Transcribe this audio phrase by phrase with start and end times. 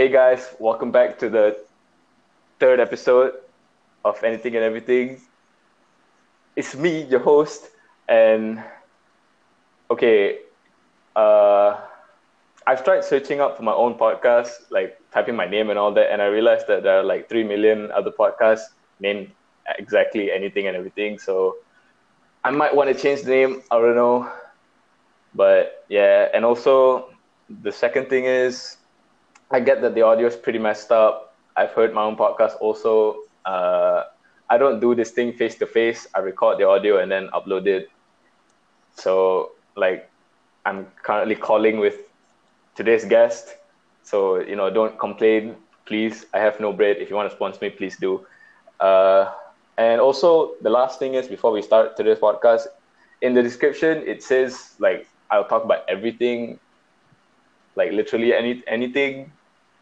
[0.00, 1.54] hey guys, welcome back to the
[2.58, 3.34] third episode
[4.02, 5.20] of Anything and Everything.
[6.56, 7.68] It's me, your host,
[8.08, 8.64] and
[9.90, 10.38] okay,
[11.14, 11.76] uh,
[12.66, 16.10] I've tried searching up for my own podcast, like typing my name and all that,
[16.10, 19.30] and I realized that there are like three million other podcasts named
[19.78, 21.18] exactly anything and everything.
[21.18, 21.56] So
[22.42, 23.62] I might want to change the name.
[23.70, 24.32] I don't know,
[25.34, 27.10] but yeah, and also
[27.60, 28.78] the second thing is
[29.50, 31.34] I get that the audio is pretty messed up.
[31.56, 33.22] I've heard my own podcast also.
[33.44, 34.04] Uh,
[34.48, 36.06] I don't do this thing face to face.
[36.14, 37.90] I record the audio and then upload it.
[38.94, 40.08] So like
[40.64, 41.96] I'm currently calling with
[42.74, 43.56] today's guest.
[44.02, 45.56] So you know, don't complain,
[45.86, 46.26] please.
[46.32, 46.96] I have no bread.
[46.98, 48.26] If you want to sponsor me, please do.
[48.78, 49.32] Uh,
[49.78, 52.66] and also, the last thing is before we start today's podcast,
[53.22, 56.58] in the description it says like I'll talk about everything,
[57.76, 59.32] like literally any anything.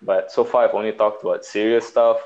[0.02, 2.18] But so far, I've only talked about serious stuff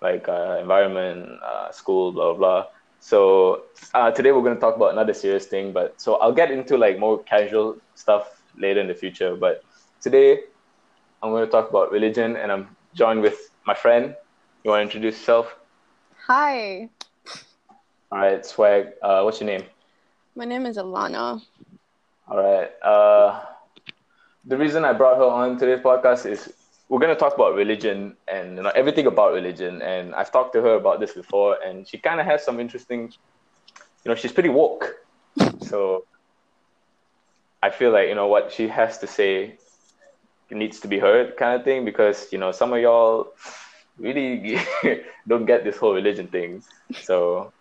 [0.00, 2.38] like uh, environment, uh, school, blah blah.
[2.38, 2.66] blah.
[3.00, 3.62] So
[3.94, 6.76] uh, today we're going to talk about another serious thing, but so I'll get into
[6.76, 9.36] like more casual stuff later in the future.
[9.36, 9.62] But
[10.00, 10.40] today
[11.22, 14.14] I'm going to talk about religion, and I'm joined with my friend.
[14.64, 15.54] You want to introduce yourself?
[16.26, 16.90] Hi,
[18.10, 18.92] All right, swag.
[19.02, 19.64] Uh, what's your name?
[20.34, 21.42] my name is Alana.
[22.28, 22.70] All right.
[22.82, 23.40] Uh,
[24.44, 26.52] the reason I brought her on today's podcast is
[26.88, 29.82] we're going to talk about religion and you know everything about religion.
[29.82, 33.12] And I've talked to her about this before, and she kind of has some interesting.
[34.04, 34.94] You know, she's pretty woke,
[35.62, 36.04] so
[37.62, 39.58] I feel like you know what she has to say
[40.50, 41.84] needs to be heard, kind of thing.
[41.84, 43.32] Because you know some of y'all
[43.98, 44.58] really
[45.28, 46.62] don't get this whole religion thing.
[46.94, 47.52] So,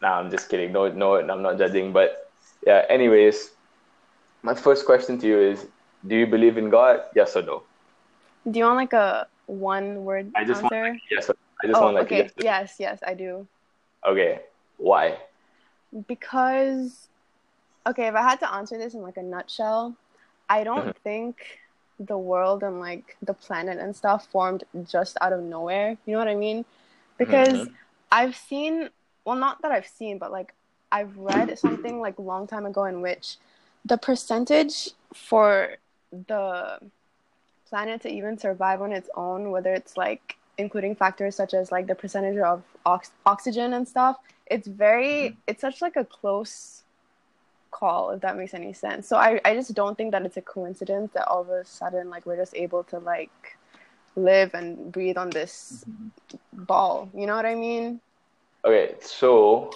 [0.00, 0.72] nah, I'm just kidding.
[0.72, 1.92] No, no, I'm not judging.
[1.92, 2.30] But
[2.64, 2.84] yeah.
[2.88, 3.50] Anyways,
[4.42, 5.66] my first question to you is:
[6.06, 7.00] Do you believe in God?
[7.16, 7.64] Yes or no?
[8.50, 10.92] Do you want like a one word I just want answer?
[10.92, 11.30] like, yes.
[11.62, 12.18] I just oh, want like okay.
[12.18, 12.32] yes.
[12.38, 13.46] Yes, yes, I do.
[14.06, 14.40] Okay.
[14.78, 15.18] Why?
[16.06, 17.08] Because,
[17.86, 19.96] okay, if I had to answer this in like a nutshell,
[20.48, 20.96] I don't Mhm.
[21.02, 21.60] think
[21.98, 25.98] the world and like the planet and stuff formed just out of nowhere.
[26.06, 26.64] You know what I mean?
[27.18, 27.74] Because Mhm.
[28.10, 28.90] I've seen,
[29.24, 30.54] well, not that I've seen, but like
[30.90, 33.36] I've read something like a long time ago in which
[33.84, 35.76] the percentage for
[36.10, 36.78] the
[37.70, 41.86] planet to even survive on its own, whether it's like including factors such as like
[41.86, 44.16] the percentage of ox- oxygen and stuff,
[44.46, 45.40] it's very, mm-hmm.
[45.46, 46.82] it's such like a close
[47.70, 49.08] call, if that makes any sense.
[49.08, 52.10] So I, I just don't think that it's a coincidence that all of a sudden
[52.10, 53.56] like we're just able to like
[54.16, 56.64] live and breathe on this mm-hmm.
[56.64, 57.08] ball.
[57.14, 58.00] You know what I mean?
[58.64, 59.70] Okay, so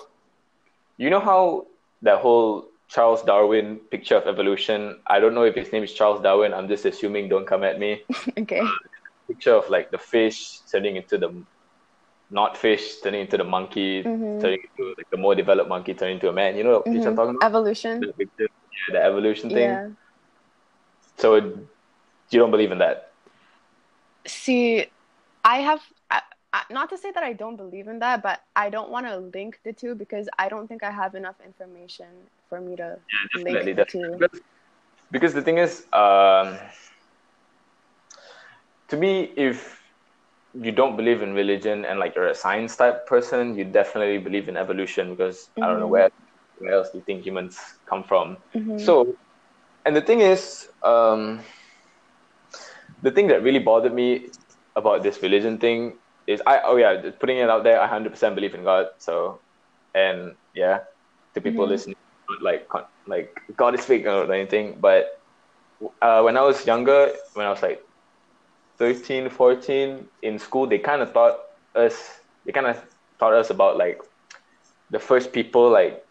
[0.98, 1.66] you know how
[2.02, 6.22] that whole Charles Darwin picture of evolution, I don't know if his name is Charles
[6.22, 8.02] Darwin, I'm just assuming, don't come at me.
[8.38, 8.62] okay.
[9.26, 11.44] Picture of like the fish turning into the
[12.30, 14.40] not fish, turning into the monkey, Mhm.
[14.40, 16.56] turning into like the more developed monkey turning into a man.
[16.56, 17.46] You know what picture I'm talking about?
[17.46, 18.00] Evolution.
[18.00, 18.48] The picture,
[18.88, 19.70] yeah, the evolution thing.
[19.70, 19.88] Yeah.
[21.18, 23.10] So you don't believe in that?
[24.26, 24.86] See,
[25.44, 25.82] I have
[26.70, 29.60] not to say that I don't believe in that, but I don't want to link
[29.64, 32.06] the two because I don't think I have enough information
[32.54, 32.98] for me to
[33.34, 33.84] Definitely, the definitely.
[33.84, 34.18] two.
[34.18, 34.40] Because,
[35.10, 36.58] because the thing is, um,
[38.88, 39.80] to me, if
[40.54, 44.48] you don't believe in religion and like you're a science type person, you definitely believe
[44.48, 45.88] in evolution because I don't know Mhm.
[45.88, 46.10] where
[46.56, 48.38] where else do you think humans come from?
[48.54, 48.78] Mhm.
[48.78, 49.16] So,
[49.84, 51.40] and the thing is, um,
[53.02, 54.30] the thing that really bothered me
[54.76, 58.34] about this religion thing is I oh yeah, putting it out there, I hundred percent
[58.34, 58.86] believe in God.
[58.98, 59.42] So,
[59.94, 60.80] and yeah,
[61.34, 61.68] to people Mhm.
[61.68, 61.96] listening,
[62.40, 62.68] like
[63.06, 65.20] like God is fake or anything, but
[66.02, 67.82] uh, when I was younger, when I was like
[68.78, 71.38] 13, 14 in school, they kind of taught
[71.74, 72.82] us, they kind of
[73.18, 74.00] taught us about like
[74.90, 76.04] the first people like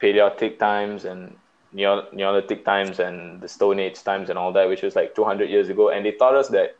[0.00, 1.36] Paleolithic times and
[1.72, 5.50] Neo- Neolithic times and the Stone Age times and all that, which was like 200
[5.50, 5.90] years ago.
[5.90, 6.70] And they taught us that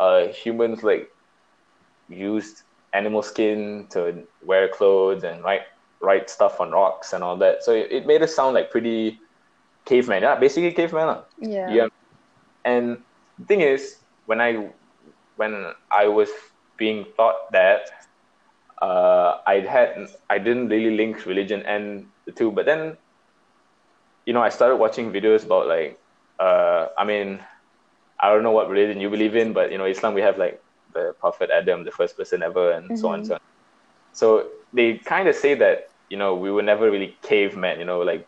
[0.00, 1.08] uh, humans like
[2.08, 5.62] used animal skin to wear clothes and write
[6.00, 7.64] write stuff on rocks and all that.
[7.64, 9.18] So it, it made us sound like pretty
[9.84, 10.22] caveman.
[10.22, 11.18] Yeah, basically caveman.
[11.40, 11.70] yeah.
[11.70, 11.88] Yeah.
[12.64, 12.98] And
[13.38, 13.96] the thing is,
[14.26, 14.68] when I
[15.36, 16.28] when I was
[16.76, 17.90] being taught that,
[18.82, 22.50] uh, I had I didn't really link religion and the two.
[22.50, 22.96] But then,
[24.26, 25.98] you know, I started watching videos about like,
[26.38, 27.40] uh, I mean,
[28.20, 30.60] I don't know what religion you believe in, but you know, Islam we have like
[30.92, 33.40] the Prophet Adam, the first person ever, and so on and so on.
[34.12, 37.78] So they kind of say that you know we were never really cavemen.
[37.78, 38.26] You know, like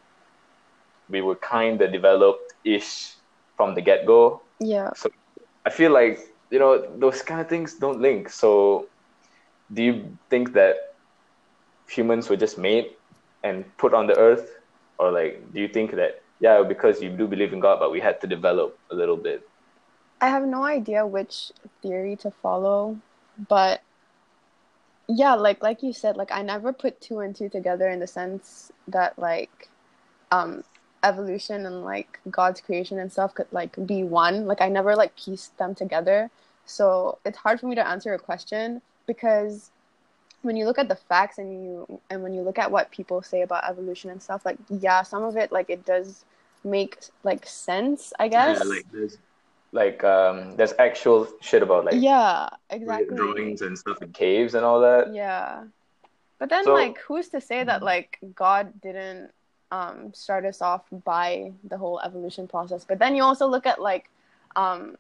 [1.09, 3.15] we were kind of developed ish
[3.57, 4.41] from the get go.
[4.59, 4.93] Yeah.
[4.95, 5.11] So
[5.67, 6.19] I feel like
[6.51, 8.29] you know those kind of things don't link.
[8.31, 8.87] So,
[9.73, 10.95] do you think that
[11.89, 12.91] humans were just made
[13.43, 14.59] and put on the earth,
[14.99, 18.01] or like do you think that yeah because you do believe in God, but we
[18.01, 19.47] had to develop a little bit?
[20.21, 21.51] I have no idea which
[21.81, 22.99] theory to follow,
[23.49, 23.81] but
[25.11, 28.07] yeah, like like you said, like I never put two and two together in the
[28.07, 29.69] sense that like
[30.31, 30.63] um
[31.03, 34.47] evolution and like God's creation and stuff could like be one.
[34.47, 36.31] Like I never like pieced them together.
[36.67, 39.71] So it's hard for me to answer a question because
[40.43, 43.23] when you look at the facts and you and when you look at what people
[43.23, 46.25] say about evolution and stuff, like yeah, some of it like it does
[46.63, 48.61] make like sense, I guess.
[48.63, 49.19] Yeah, like there's
[49.73, 53.17] like um there's actual shit about like yeah, exactly.
[53.17, 55.15] drawings and stuff in caves and all that.
[55.15, 55.65] Yeah.
[56.39, 59.31] But then So- like who's to say that like God didn't
[59.71, 62.85] um start us off by the whole evolution process.
[62.85, 64.11] But then you also look at like
[64.57, 64.97] um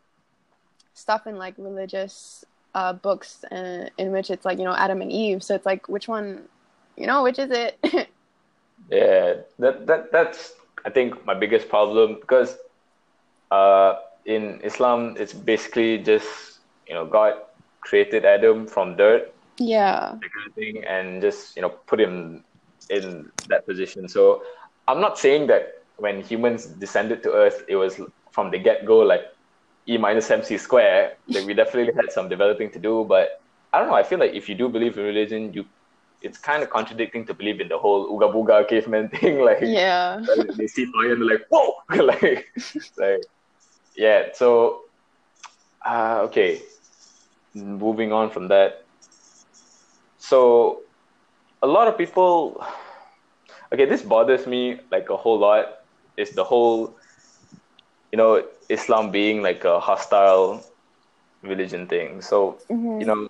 [0.94, 2.44] stuff in like religious
[2.74, 5.42] uh books uh, in which it's like, you know, Adam and Eve.
[5.42, 6.48] So it's like which one
[6.96, 7.78] you know, which is it?
[8.90, 12.56] Yeah, that that that's I think my biggest problem because
[13.50, 13.94] uh
[14.30, 17.34] in Islam it's basically just you know God
[17.80, 20.16] created Adam from dirt yeah.
[20.20, 22.44] that kind of thing and just you know put him
[22.88, 24.08] in that position.
[24.08, 24.42] So
[24.88, 28.00] I'm not saying that when humans descended to Earth it was
[28.32, 29.24] from the get go like
[29.88, 31.16] E minus MC square.
[31.28, 33.40] Like we definitely had some developing to do, but
[33.72, 33.94] I don't know.
[33.94, 35.64] I feel like if you do believe in religion, you
[36.22, 39.40] it's kind of contradicting to believe in the whole Uga Buga caveman thing.
[39.40, 40.24] Like Yeah.
[40.56, 41.74] they see fire and they're like, whoa,
[42.04, 42.48] like,
[42.98, 43.22] like,
[44.00, 44.28] yeah.
[44.34, 44.80] So,
[45.86, 46.62] uh, okay,
[47.54, 48.72] moving on from that.
[50.18, 50.82] So,
[51.62, 52.62] a lot of people,
[53.72, 55.66] okay, this bothers me like a whole lot.
[56.16, 56.96] Is the whole,
[58.12, 60.64] you know, Islam being like a hostile
[61.42, 62.22] religion thing.
[62.22, 63.00] So, Mhm.
[63.00, 63.26] you know,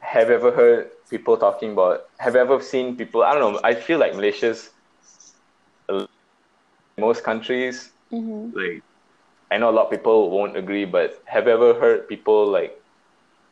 [0.00, 2.00] have you ever heard people talking about?
[2.18, 3.22] Have you ever seen people?
[3.22, 3.60] I don't know.
[3.64, 4.70] I feel like Malaysia's
[6.98, 8.54] most countries Mhm.
[8.54, 8.82] like
[9.50, 12.76] I know a lot of people won't agree, but have you ever heard people like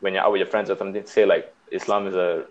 [0.00, 2.44] when you're out with your friends or something say like Islam is a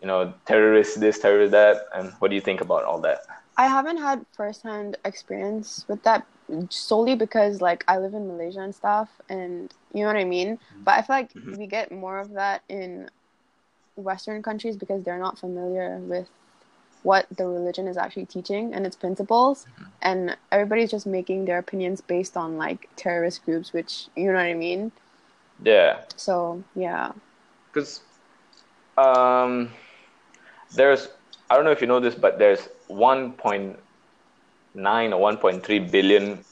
[0.00, 3.20] you know terrorist this terrorist that and what do you think about all that?
[3.56, 6.26] I haven't had firsthand experience with that
[6.70, 10.58] solely because like I live in Malaysia and stuff and you know what I mean?
[10.84, 11.58] But I feel like Mhm.
[11.58, 13.08] we get more of that in
[13.96, 16.28] Western countries because they're not familiar with
[17.04, 19.66] what the religion is actually teaching and its principles
[20.02, 24.42] and everybody's just making their opinions based on like terrorist groups which you know what
[24.42, 24.92] I mean?
[25.62, 27.12] Yeah, So yeah.
[27.72, 28.02] because
[28.98, 29.70] um,
[30.74, 31.08] there's
[31.50, 33.78] I don't know if you know this, but there's 1.9
[35.12, 36.44] or 1.3 billion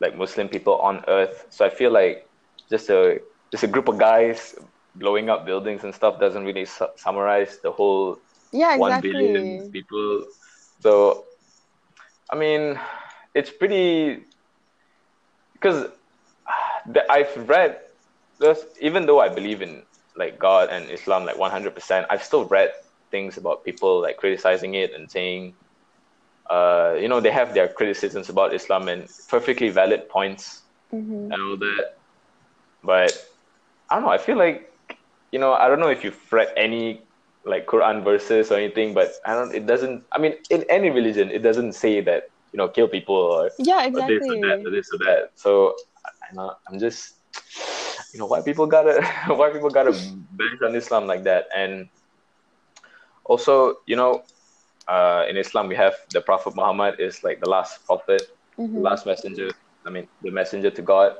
[0.00, 1.46] like Muslim people on Earth.
[1.50, 2.28] So I feel like
[2.70, 3.20] just a
[3.52, 4.54] just a group of guys
[4.94, 8.18] blowing up buildings and stuff doesn't really su- summarize the whole
[8.52, 9.12] Yeah, exactly.
[9.12, 10.24] billion people.
[10.80, 11.24] So,
[12.30, 12.78] I mean,
[13.34, 14.24] it's pretty
[15.54, 15.86] because
[17.10, 17.78] I've read
[18.38, 19.82] there's even though I believe in
[20.16, 22.72] like God and Islam like 100%, I've still read
[23.10, 25.54] things about people like criticizing it and saying,
[26.48, 30.62] uh, you know, they have their criticisms about Islam and perfectly valid points
[30.92, 31.32] Mhm.
[31.32, 31.84] and all that.
[32.82, 33.12] But
[33.90, 34.10] I don't know.
[34.10, 34.68] I feel like
[35.32, 35.52] you know.
[35.52, 37.06] I don't know if you've read any
[37.44, 39.54] like Quran verses or anything, but I don't.
[39.54, 40.04] It doesn't.
[40.12, 43.84] I mean, in any religion, it doesn't say that you know kill people or, Yeah,
[43.94, 44.70] or this or that or exactly.
[44.70, 45.30] this or that.
[45.34, 45.74] So
[46.06, 47.14] I I'm just
[48.12, 49.02] you know why people gotta
[49.34, 51.88] why people gotta bash on Islam like that and
[53.24, 54.22] also you know
[54.88, 58.22] uh, in Islam we have the Prophet Muhammad is like the last prophet
[58.74, 58.82] the Mhm.
[58.82, 59.50] last messenger
[59.86, 61.14] i mean the messenger to god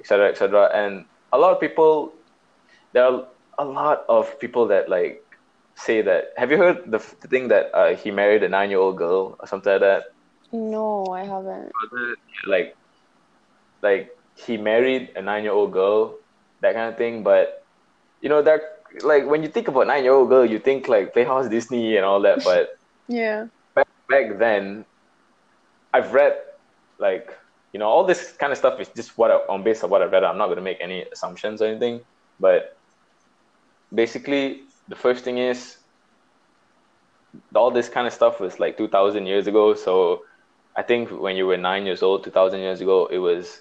[0.00, 2.12] etc etc and a lot of people
[2.92, 3.28] there are
[3.58, 5.21] a lot of people that like
[5.82, 8.78] say that have you heard the, the thing that uh, he married a nine year
[8.78, 10.02] old girl or something like that
[10.52, 11.72] No, I haven't.
[12.46, 12.74] like
[13.82, 14.10] like
[14.46, 16.16] he married a nine year old girl
[16.60, 17.48] that kind of thing but
[18.20, 18.60] you know that
[19.02, 22.04] like when you think about nine year old girl you think like playhouse disney and
[22.04, 22.68] all that but
[23.08, 23.46] Yeah.
[23.74, 24.84] back, back then,
[25.92, 26.34] I've read
[26.98, 27.30] like
[27.72, 30.02] you know all this kind of stuff is just what I, on base of what
[30.02, 30.24] I've read.
[30.24, 32.00] I'm not going to make any assumptions or anything,
[32.40, 32.64] but
[33.94, 35.76] basically the first thing is
[37.54, 39.74] all this kind of stuff was like 2,000 years ago.
[39.74, 40.20] So
[40.76, 43.60] I think when you were nine years old, 2,000 years ago, it was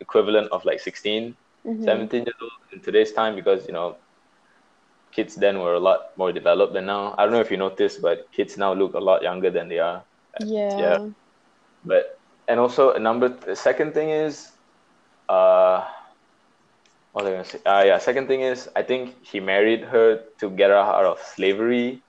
[0.00, 1.80] equivalent of like 16, Mhm.
[1.80, 3.96] 17 years old in today's time because you know
[5.12, 7.14] kids then were a lot more developed than now.
[7.18, 9.78] I don't know if you noticed, but kids now look a lot younger than they
[9.78, 10.04] are.
[10.76, 10.76] Yeah.
[10.76, 10.98] Yeah.
[11.84, 12.04] But
[12.48, 13.28] and also a number.
[13.28, 14.50] The second thing is,
[15.28, 15.86] uh,
[17.12, 17.58] what was I gonna say?
[17.64, 17.98] Uh, yeah.
[17.98, 22.02] Second thing is, I think he married her to get her out of slavery.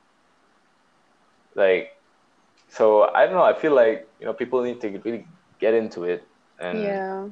[1.56, 1.90] Like,
[2.70, 3.44] so I don't know.
[3.44, 5.28] I feel like you know people need to really
[5.60, 6.24] get into it
[6.60, 7.30] and Yeah.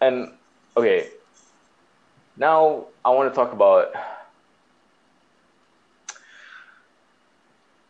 [0.00, 0.28] and
[0.76, 1.08] okay.
[2.36, 3.88] Now I want to talk about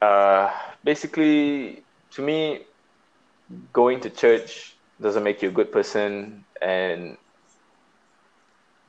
[0.00, 0.50] uh,
[0.84, 2.66] basically to me
[3.72, 7.16] going to church doesn't make you a good person and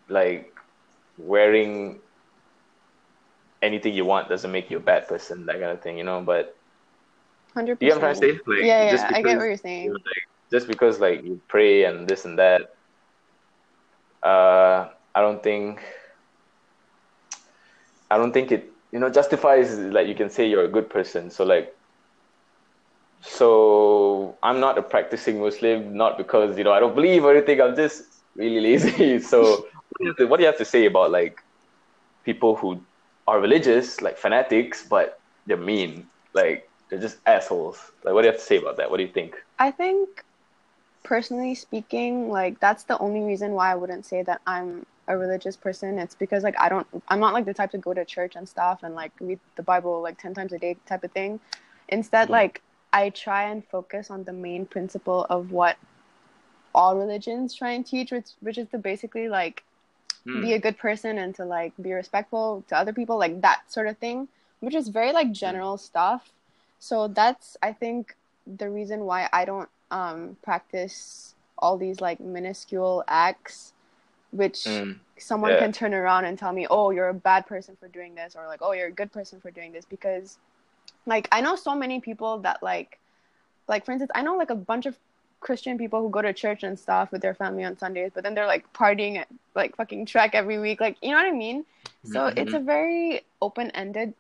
[0.09, 0.53] like
[1.17, 1.99] wearing
[3.61, 6.21] anything you want doesn't make you a bad person that kind of thing you know
[6.21, 6.55] but
[7.55, 7.99] Hundred you know percent.
[7.99, 9.11] what i'm trying to say like yeah, just yeah.
[9.13, 9.89] I get because what you're you saying.
[9.89, 12.61] know, like, just because like you pray and this and that
[14.23, 15.79] uh i don't think
[18.11, 21.29] i don't think it you know justifies like you can say you're a good person
[21.29, 21.75] so like
[23.21, 27.61] so i'm not a practicing muslim not because you know i don't believe or anything
[27.61, 28.03] i'm just
[28.35, 29.65] really lazy so
[29.97, 31.39] what do you have to, what do you have to say about like
[32.23, 32.81] people who
[33.27, 38.31] are religious like fanatics but they're mean like they're just assholes like what do you
[38.31, 40.23] have to say about that what do you think I think,
[41.03, 45.55] personally speaking, like that's the only reason why I wouldn't say that I'm a religious
[45.55, 45.97] person.
[45.97, 48.47] It's because like I don't, I'm not like the type to go to church and
[48.49, 51.39] stuff and like read the Bible like ten times a day type of thing.
[51.87, 52.31] Instead, Mhm.
[52.31, 52.61] like
[52.91, 55.77] I try and focus on the main principle of what
[56.73, 59.63] all religions try and teach, which which is to basically like
[60.25, 63.87] be a good person and to like be respectful to other people, like that sort
[63.87, 64.27] of thing,
[64.59, 66.31] which is very like general stuff.
[66.79, 68.15] So that's I think
[68.45, 73.73] the reason why I don't um practice all these like minuscule acts
[74.31, 74.99] which Mm.
[75.17, 75.59] someone Yeah.
[75.59, 78.47] can turn around and tell me, "Oh, you're a bad person for doing this," or
[78.47, 80.37] like, "Oh, you're a good person for doing this," because
[81.05, 82.99] like I know so many people that like
[83.67, 84.97] like for instance, I know like a bunch of
[85.45, 88.33] Christian people who go to church and stuff with their family on Sundays, but then
[88.33, 90.81] they're like partying at like fucking Trek every week.
[90.81, 91.65] Like, you know what I mean?
[92.03, 94.13] So it's a very open-ended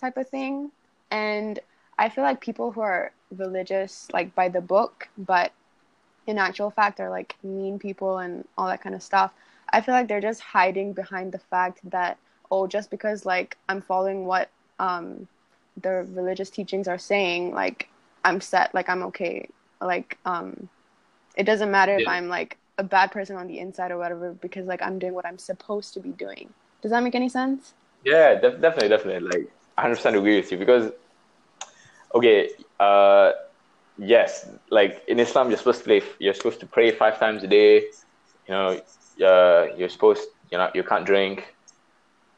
[0.00, 0.70] type of thing,
[1.10, 1.58] and
[1.98, 5.52] I feel like people who are religious like by the book, but
[6.28, 9.32] in actual fact are like mean people and all that kind of stuff.
[9.72, 12.18] I feel like they're just hiding behind the fact that
[12.50, 15.26] oh, just because like I'm following what um
[15.82, 17.88] the religious teachings are saying, like
[18.24, 19.48] I'm set, like I'm okay.
[19.80, 20.68] Like um
[21.36, 24.66] it doesn't matter if I'm like a bad person on the inside or whatever because
[24.66, 26.52] like I'm doing what I'm supposed to be doing.
[26.82, 27.74] Does that make any sense?
[28.04, 29.28] Yeah, def- definitely, definitely.
[29.28, 30.90] Like, i understand agree with you because,
[32.14, 33.32] okay, uh,
[33.96, 37.46] yes, like in Islam, you're supposed to play, you're supposed to pray five times a
[37.48, 37.76] day.
[38.48, 38.80] You know,
[39.26, 41.54] uh, you're supposed, you know, you can't drink,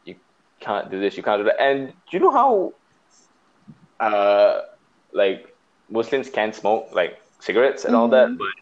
[0.04, 0.16] you
[0.60, 1.60] can't do this, you can't do that.
[1.60, 2.72] And do you know how,
[4.00, 4.62] uh,
[5.12, 5.46] like
[5.90, 8.38] Muslims can't smoke like cigarettes and all that, Mhm.
[8.38, 8.54] but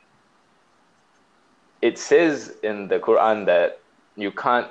[1.82, 3.80] it says in the Quran that
[4.16, 4.68] you can't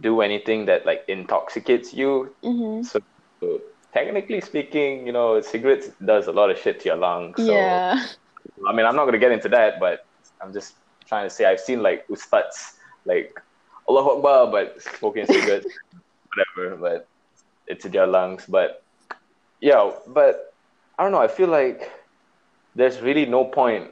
[0.00, 2.34] do anything that like intoxicates you.
[2.42, 2.82] Mm-hmm.
[2.82, 3.00] So,
[3.40, 3.60] so
[3.92, 7.36] technically speaking, you know, cigarettes does a lot of shit to your lungs.
[7.36, 8.06] So, yeah.
[8.66, 10.04] I mean, I'm not gonna get into that, but
[10.40, 10.74] I'm just
[11.06, 12.74] trying to say I've seen like ustads
[13.04, 13.38] like
[13.88, 15.66] Allah Akbar, but smoking cigarettes,
[16.34, 16.76] whatever.
[16.76, 17.06] But
[17.66, 18.46] it's in your lungs.
[18.48, 18.82] But
[19.60, 20.54] yeah, but
[20.98, 21.20] I don't know.
[21.20, 21.90] I feel like
[22.74, 23.90] there's really no point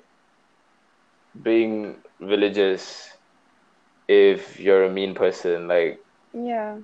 [1.43, 3.11] being religious
[4.09, 5.69] if you're a mean person.
[5.69, 6.01] Like
[6.33, 6.79] Yeah.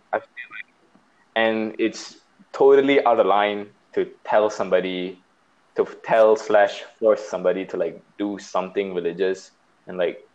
[1.37, 2.17] and it's
[2.53, 5.19] totally out of line to tell somebody
[5.77, 9.51] to tell slash force somebody to like do something religious
[9.87, 10.27] and like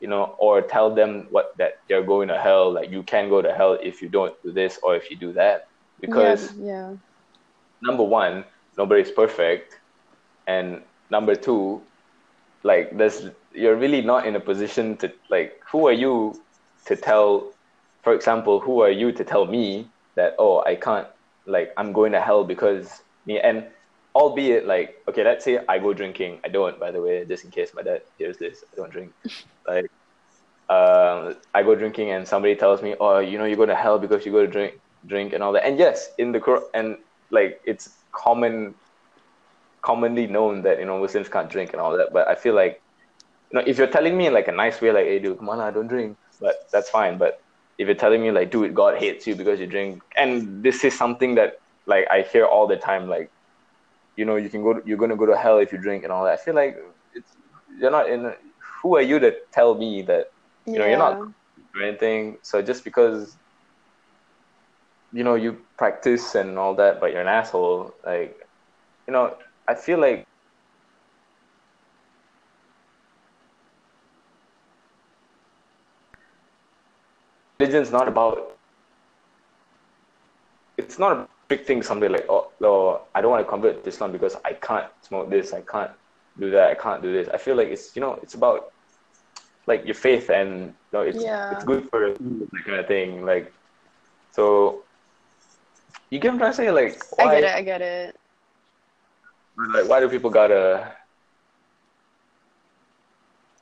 [0.00, 3.42] you know or tell them what that they're going to hell like you can go
[3.42, 5.68] to hell if you don't do this or if you do that
[6.00, 6.92] because yeah.
[7.82, 8.44] number one
[8.78, 9.78] nobody's perfect
[10.46, 11.80] and number two
[12.62, 16.40] like there's you're really not in a position to like who are you
[16.84, 17.52] to tell
[18.02, 21.06] for example who are you to tell me that oh i can't
[21.46, 23.64] like i'm going to hell because me and
[24.14, 26.40] albeit like okay let's say i go drinking.
[26.44, 29.12] I don't by the way just in case my dad hears this i don't drink.
[29.68, 29.90] Like
[30.68, 33.98] um i go drinking and somebody tells me oh you know you go to hell
[33.98, 34.74] because you go to drink
[35.06, 35.66] drink and all that.
[35.66, 36.98] And yes in the Quran and
[37.30, 38.74] like it's common
[39.88, 42.74] commonly known that you know muslims can't drink and all that but i feel like
[43.50, 45.48] you know if you're telling me in like a nice way like hey dude come
[45.54, 47.32] on I don't drink but that's fine but
[47.78, 50.96] if you're telling me like dude god hates you because you drink and this is
[51.04, 51.54] something that
[51.92, 53.30] like i hear all the time like
[54.16, 56.12] you know you can go you're going to go to hell if you drink and
[56.12, 56.76] all that i feel like
[57.14, 57.32] it's
[57.80, 58.32] you're not in
[58.82, 60.24] who are you to tell me that
[60.66, 61.18] You know, you're not-
[61.74, 63.36] or anything so just because
[65.12, 68.36] you know you practice and all that but you're an asshole like
[69.06, 69.26] you know
[69.68, 70.26] i feel like
[77.58, 78.56] religion's not about.
[80.76, 81.82] It's not a big thing.
[81.82, 85.30] Somebody like, oh, no, I don't want to convert to Islam because I can't smoke
[85.30, 85.90] this, I can't
[86.38, 87.28] do that, I can't do this.
[87.28, 88.72] I feel like it's you know it's about
[89.66, 91.50] like your faith and you know it's Yeah.
[91.52, 93.24] it's good for that kind of thing.
[93.24, 93.52] Like,
[94.32, 94.84] so
[96.10, 96.70] you get what I'm trying to say?
[96.70, 97.54] Like, why, I get it.
[97.54, 98.16] I get it.
[99.74, 100.92] Like why do people gotta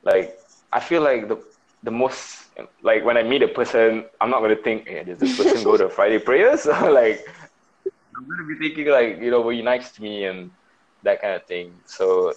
[0.03, 0.37] like
[0.71, 1.41] I feel like the
[1.83, 2.47] the most
[2.81, 5.77] like when I meet a person, I'm not gonna think, hey, does this person go
[5.77, 6.65] to Friday prayers?
[6.67, 7.25] like
[8.15, 10.51] I'm gonna be thinking like, you know, were you nice to me and
[11.03, 11.81] that kind of thing.
[11.85, 12.33] So,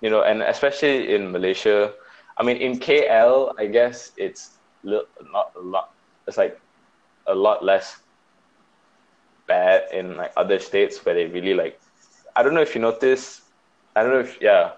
[0.00, 1.92] you know, and especially in Malaysia,
[2.38, 5.84] I mean in KL, I guess it's li- not a lot
[6.26, 6.58] it's like
[7.26, 7.96] a lot less
[9.46, 11.78] bad in like other states where they really like
[12.36, 13.42] I don't know if you noticed.
[13.96, 14.72] I don't know if yeah.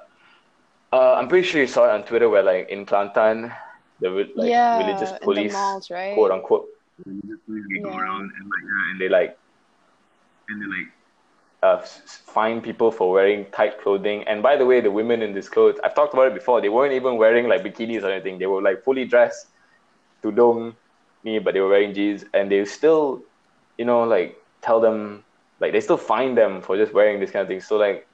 [0.93, 3.55] Uh, I'm pretty sure you saw it on Twitter where like in Kelantan,
[4.01, 6.11] the re- like yeah, religious police, malls, right?
[6.11, 6.67] quote unquote,
[7.07, 9.37] religious police, they go around and like yeah, and they like
[10.49, 10.87] and they like
[11.63, 14.25] uh, s- s- fine people for wearing tight clothing.
[14.29, 16.61] And by the way, the women in this clothes, I've talked about it before.
[16.61, 18.39] They weren't even wearing like bikinis or anything.
[18.39, 19.47] They were like fully dressed,
[20.25, 20.77] tudung,
[21.25, 23.23] me, but they were wearing jeans, and they still,
[23.79, 25.25] you know, like tell them
[25.61, 27.61] like they still fine them for just wearing this kind of thing.
[27.61, 28.07] So like,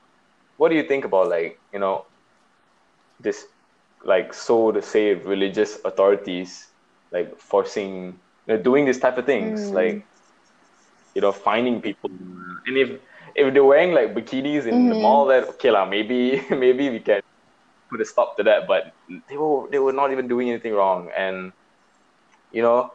[0.57, 2.07] what do you think about like you know,
[3.19, 3.45] this
[4.05, 6.67] like so to say religious authorities
[7.13, 9.73] like forcing you know, doing this type of things Mm.
[9.73, 10.07] like
[11.15, 12.11] you know finding people
[12.67, 12.91] and if
[13.35, 15.01] if they're wearing like bikinis in the Mhm.
[15.01, 17.21] mall that okay lah maybe maybe we can
[17.91, 18.85] put a stop to that but
[19.29, 21.53] they were they were not even doing anything wrong and
[22.51, 22.91] you know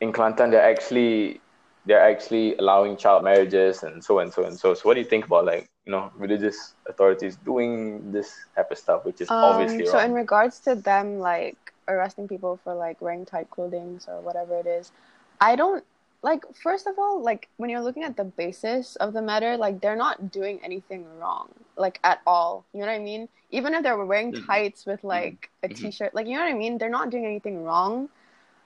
[0.00, 1.43] in Kelantan they're actually
[1.86, 5.06] they're actually allowing child marriages and so and so and so so what do you
[5.08, 9.68] think about like you know religious authorities doing this type of stuff which is obviously
[9.68, 14.00] Um, so wrong in regards to them like arresting people for like wearing tight clothing
[14.08, 14.92] or whatever it is,
[15.40, 15.84] I don't
[16.22, 19.80] like first of all, like when you're looking at the basis of the matter, like
[19.80, 22.66] they're not doing anything wrong, like at all.
[22.72, 23.28] You know what I mean?
[23.50, 24.34] Even if they were wearing Mhm.
[24.34, 25.68] tights with like a Mhm.
[25.68, 26.78] t-shirt, like you know what I mean?
[26.78, 28.08] They're not doing anything wrong.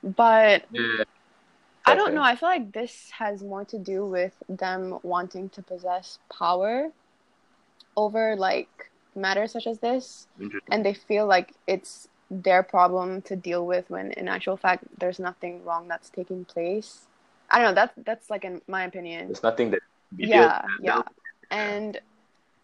[0.03, 1.05] But yeah
[1.93, 2.23] I don't know.
[2.23, 6.91] I feel like this has more to do with them wanting to possess power
[7.97, 10.29] over like matters such as this
[10.71, 15.19] and they feel like it's their problem to deal with when in actual fact there's
[15.19, 17.07] nothing wrong that's taking place.
[17.51, 19.29] I don't know that's that's like in my opinion.
[19.29, 19.81] There's nothing that
[20.17, 21.03] yeah yeah.
[21.51, 22.01] and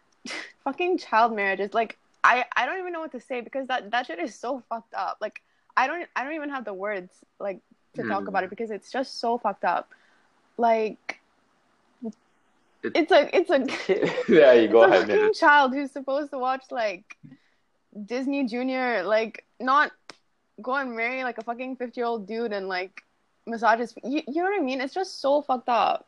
[0.63, 4.07] fucking child marriages like i i don't even know what to say because that that
[4.07, 5.17] shit is so fucked up.
[5.19, 5.41] Like
[5.77, 7.59] i don't i don't even have the words like
[7.95, 8.27] to talk Hmm.
[8.27, 9.89] about it because it's just so fucked up
[10.57, 11.19] like
[12.83, 13.59] It- it's a it's a
[14.31, 15.33] yeah you go ahead fucking man.
[15.33, 17.17] child who's supposed to watch like
[18.05, 19.91] Disney Junior, like not
[20.61, 23.03] go and marry like a fucking fifty year old dude and like
[23.47, 23.95] massage his.
[24.03, 24.81] You, you know what I mean?
[24.81, 26.05] It's just so fucked up.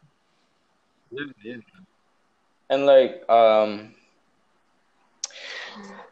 [2.70, 3.94] and like um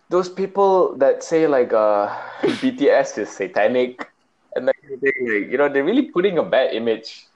[0.10, 2.08] those people that say like uh
[2.62, 4.10] BTS is satanic
[5.02, 7.28] like, you know they're really putting a bad image.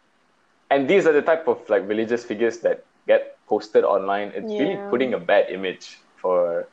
[0.69, 4.31] And these are the type of like religious figures that get posted online.
[4.35, 6.69] It's really putting a bad image for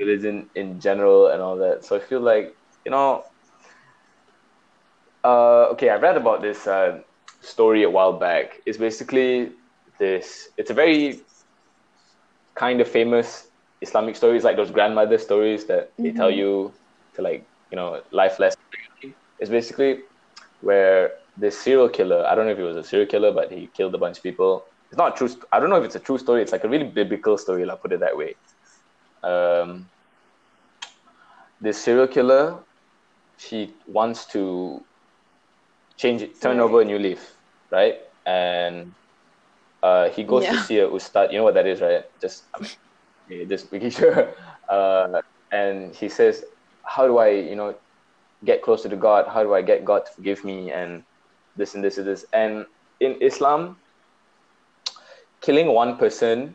[0.00, 1.84] religion in general and all that.
[1.84, 3.22] So i feel like you know
[5.24, 6.98] uh okay i read about this uh
[7.40, 8.58] story a while back.
[8.66, 9.52] It's basically
[9.98, 11.24] this it's a very
[12.54, 13.48] kind of famous
[13.80, 16.30] islamic stories like those grandmother stories that they tell Mhm.
[16.30, 16.72] you
[17.14, 18.58] to like you know life lesson
[19.42, 19.90] it's basically
[20.60, 23.66] where this serial killer i don't know if he was a serial killer but he
[23.76, 24.64] killed a bunch of people.
[24.90, 26.42] It's not a true st- i don't know if it's a true story.
[26.42, 28.36] It's like a really biblical story i'll put it that way.
[29.24, 29.90] Um
[31.60, 32.64] this serial killer
[33.36, 34.86] she wants to
[35.96, 37.36] change it turn over a new leaf
[37.72, 37.96] right?
[38.26, 38.94] And
[39.82, 42.04] uh, he goes to see a ustad you know what that is right?
[42.20, 42.48] Just
[43.26, 44.34] yeah, just making sure.
[44.72, 46.42] Uh, and he says
[46.86, 47.74] how do i you know
[48.44, 51.02] get closer to god how do i get god to forgive me and
[51.56, 52.24] this and this and this.
[52.32, 52.66] And
[53.00, 53.76] in islam
[55.40, 56.54] killing one person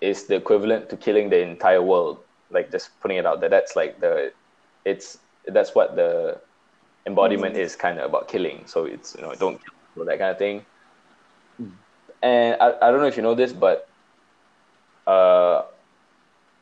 [0.00, 2.18] is the equivalent to killing the entire world.
[2.50, 4.32] Like just putting it out there that's like the
[4.84, 6.40] it's that's what the
[7.06, 8.64] embodiment is kind of about killing.
[8.66, 9.60] So it's you know don't
[9.94, 10.64] kill that kind of thing.
[12.22, 13.88] And I, I don't know if you know this but
[15.06, 15.62] uh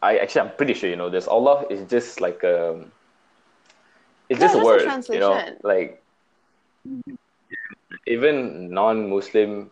[0.01, 1.27] i actually i'm pretty sure you know this.
[1.27, 2.93] Allah is just like um
[4.29, 6.03] it's Yeah, just a just a word you know like
[8.07, 9.71] even non-muslim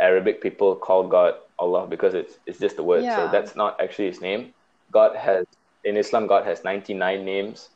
[0.00, 3.10] arabic people call god allah because it's it's just a word.
[3.12, 4.52] So that's not actually his name.
[4.90, 5.44] God has
[5.84, 7.68] in islam god has 99 names.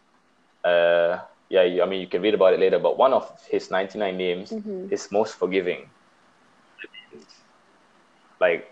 [0.64, 1.18] Uh
[1.50, 4.16] yeah, you, I mean, you can read about it later, but one of his 99
[4.16, 4.90] names Mhm.
[4.90, 5.90] is most forgiving.
[8.40, 8.66] Like,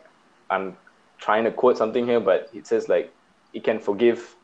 [0.51, 0.77] I'm
[1.21, 3.15] trying to quote something here, but it says, like,
[3.53, 4.37] he can forgive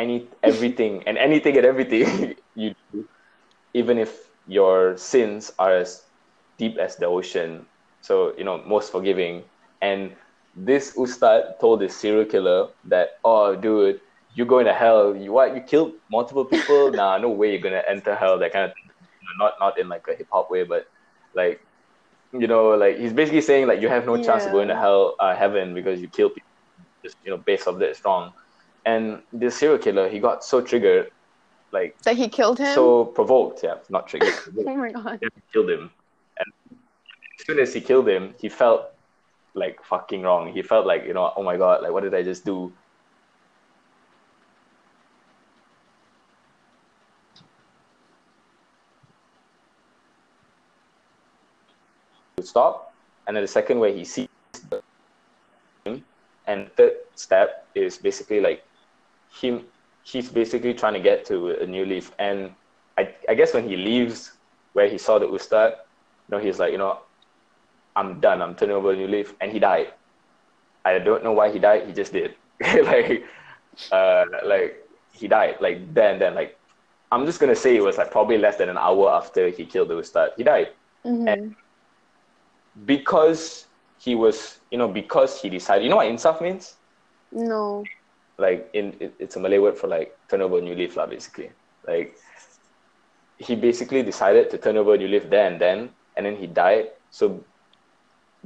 [0.00, 3.04] any everything and anything and everything you do,
[3.74, 6.04] even if your sins are as
[6.56, 7.66] deep as the ocean.
[8.00, 9.44] So, you know, most forgiving.
[9.82, 10.16] And
[10.56, 14.00] this ustad told this serial killer that, oh, dude,
[14.34, 15.14] you're going to hell.
[15.14, 15.54] You what?
[15.54, 16.90] You killed multiple people?
[17.00, 18.38] nah, no way you're gonna enter hell.
[18.38, 18.84] That kind of, thing.
[19.20, 20.88] You know, not not in like a hip hop way, but
[21.34, 21.60] like,
[22.32, 25.14] you know, like he's basically saying like you have no chance of going to hell,
[25.18, 26.48] uh, heaven because you killed people.
[27.02, 28.32] Just you know, based off that strong.
[28.86, 31.10] And this serial killer, he got so triggered,
[31.72, 32.74] like That he killed him.
[32.74, 33.60] so provoked.
[33.62, 34.34] Yeah, not triggered.
[34.66, 35.18] oh my god.
[35.20, 35.90] he killed him.
[36.38, 36.78] And
[37.38, 38.86] as soon as he killed him, he felt
[39.54, 40.52] like fucking wrong.
[40.52, 42.72] He felt like, you know, oh my god, like what did I just do?
[52.42, 52.94] Stop,
[53.26, 54.26] and then the second way he sees
[54.70, 54.80] the
[56.46, 58.64] and the third step is basically like
[59.30, 59.64] him
[60.02, 62.12] he's basically trying to get to a new leaf.
[62.18, 62.50] And
[62.98, 64.32] I, I guess when he leaves
[64.72, 65.72] where he saw the ustad
[66.28, 66.98] you know he's like you know
[67.96, 68.40] i'm done.
[68.42, 69.34] I'm turning over a new leaf.
[69.40, 69.92] And he died.
[70.84, 71.86] I don't know why he died.
[71.86, 72.34] He just did.
[72.84, 73.24] Like
[73.92, 75.56] uh like he died.
[75.60, 76.56] Like then then like
[77.12, 79.88] i'm just gonna say it was like probably less than an hour after he killed
[79.88, 80.30] the ustad.
[80.36, 80.68] He died.
[81.04, 81.54] Mhm.
[82.86, 83.66] because
[83.98, 86.76] he was you know because he decided you know what insaf means?
[87.32, 87.84] No.
[88.40, 91.06] Like in it, it's a Malay word for like turn over a new leaf lah
[91.06, 91.50] basically.
[91.86, 92.16] Like
[93.38, 96.46] he basically decided to turn over a new leaf there and then and then he
[96.46, 96.90] died.
[97.10, 97.44] So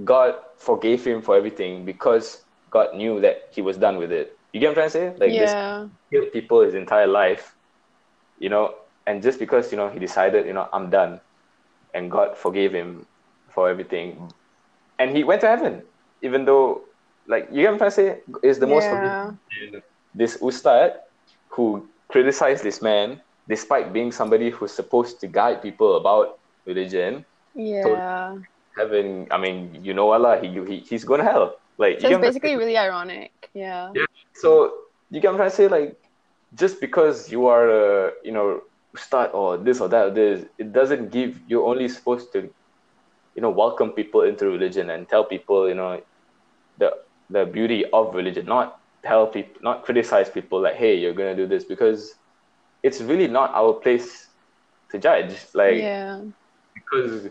[0.05, 4.37] God forgave him for everything because God knew that he was done with it.
[4.53, 5.27] You get what I'm trying to say?
[5.27, 5.55] Like this
[6.13, 7.57] killed people his entire life,
[8.39, 8.75] you know,
[9.07, 11.21] and just because, you know, he decided, you know, I'm done
[11.95, 13.07] and God forgave him
[13.49, 14.33] for everything.
[14.99, 15.83] And he went to heaven,
[16.23, 16.83] even though
[17.27, 18.09] like you get what I'm trying to say?
[18.43, 19.33] Is the most yeah.
[19.63, 19.83] and
[20.15, 21.01] this ustad
[21.49, 28.39] who criticized this man despite being somebody who's supposed to guide people about religion Yeah.
[28.77, 32.19] heaven i mean you know allah he, he he's going to hell like So it's
[32.19, 33.31] basically really ironic.
[33.55, 33.91] Yeah.
[33.95, 34.07] Yeah.
[34.35, 34.73] so
[35.11, 35.99] you get what i'm trying to say like
[36.55, 38.63] just because you are a you know
[38.95, 42.51] ustad or this or that or this it doesn't give you're only supposed to
[43.35, 46.01] you know welcome people into religion and tell people you know
[46.79, 46.91] the
[47.31, 51.47] the beauty of religion not tell people not criticize people like hey you're gonna do
[51.47, 52.15] this because
[52.83, 54.29] it's really not our place
[54.91, 56.21] to judge like yeah.
[56.75, 57.29] because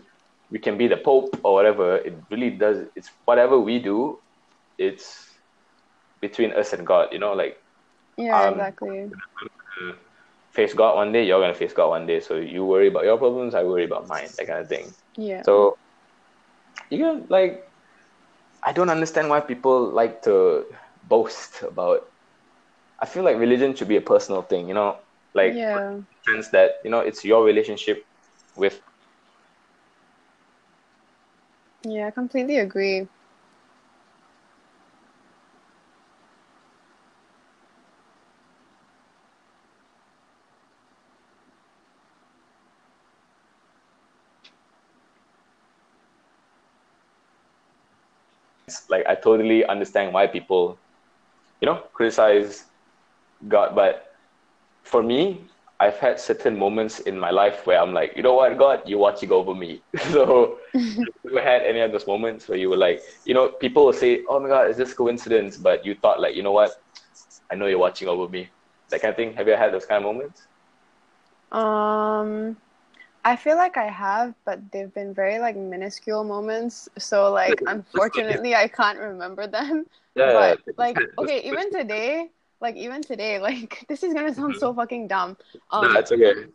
[0.50, 4.18] we can be the pope or whatever it really does it's whatever we do
[4.78, 5.26] it's
[6.20, 7.56] between us and god you know like
[8.16, 9.10] Yeah, um, exactly.
[10.50, 13.18] face god one day you're gonna face god one day so you worry about your
[13.18, 15.42] problems i worry about mine that kind of thing Yeah.
[15.42, 15.76] so
[16.90, 17.64] you know like
[18.64, 20.64] i don't understand why people like to
[21.08, 22.00] boast about
[23.00, 24.96] i feel like religion should be a personal thing you know
[25.34, 26.00] like yeah.
[26.28, 27.98] sense that you know it's your relationship
[28.56, 28.80] with
[31.84, 33.08] Yeah, I completely agree.
[48.88, 50.78] Like I totally understand why people,
[51.60, 52.64] you know, criticize
[53.48, 53.74] God.
[53.74, 54.14] But
[54.82, 55.44] for me,
[55.80, 58.98] I've had certain moments in my life where I'm like, you know what, God, you're
[58.98, 59.82] watching over me.
[60.12, 63.92] so you had any of those moments where you were like, you know, people will
[63.92, 66.72] say, oh my God, it's just coincidence, but you thought like, you know what,
[67.50, 68.48] I know you're watching over me.
[68.90, 69.34] That kind of thing.
[69.34, 70.42] Have you had those kind of moments?
[71.52, 72.56] Um,
[73.24, 76.88] I feel like I have, but they've been very like minuscule moments.
[76.98, 79.86] So like, unfortunately, I can't remember them.
[80.14, 80.32] Yeah.
[80.32, 85.08] But like, okay, even today, like even today, like this is gonna sound so fucking
[85.08, 85.36] dumb.
[85.80, 86.46] no, Um, that's okay.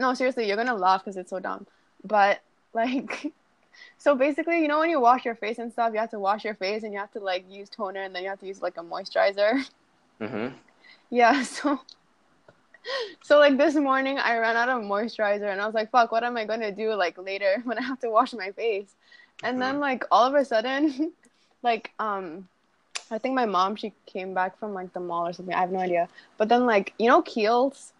[0.00, 1.66] no, seriously, you're gonna laugh because it's so dumb.
[2.04, 2.40] But
[2.74, 3.32] like,
[3.98, 6.44] so basically, you know, when you wash your face and stuff, you have to wash
[6.44, 8.62] your face and you have to like use toner and then you have to use
[8.62, 9.68] like a moisturizer.
[10.20, 10.54] hmm
[11.10, 11.80] Yeah, so
[13.22, 16.24] so like this morning I ran out of moisturizer and I was like, fuck, what
[16.24, 18.94] am I gonna do like later when I have to wash my face?
[19.42, 21.12] And then like all of a sudden,
[21.62, 22.48] like um
[23.10, 25.54] I think my mom she came back from like the mall or something.
[25.54, 26.08] I have no idea.
[26.38, 27.92] But then like you know Kiehl's?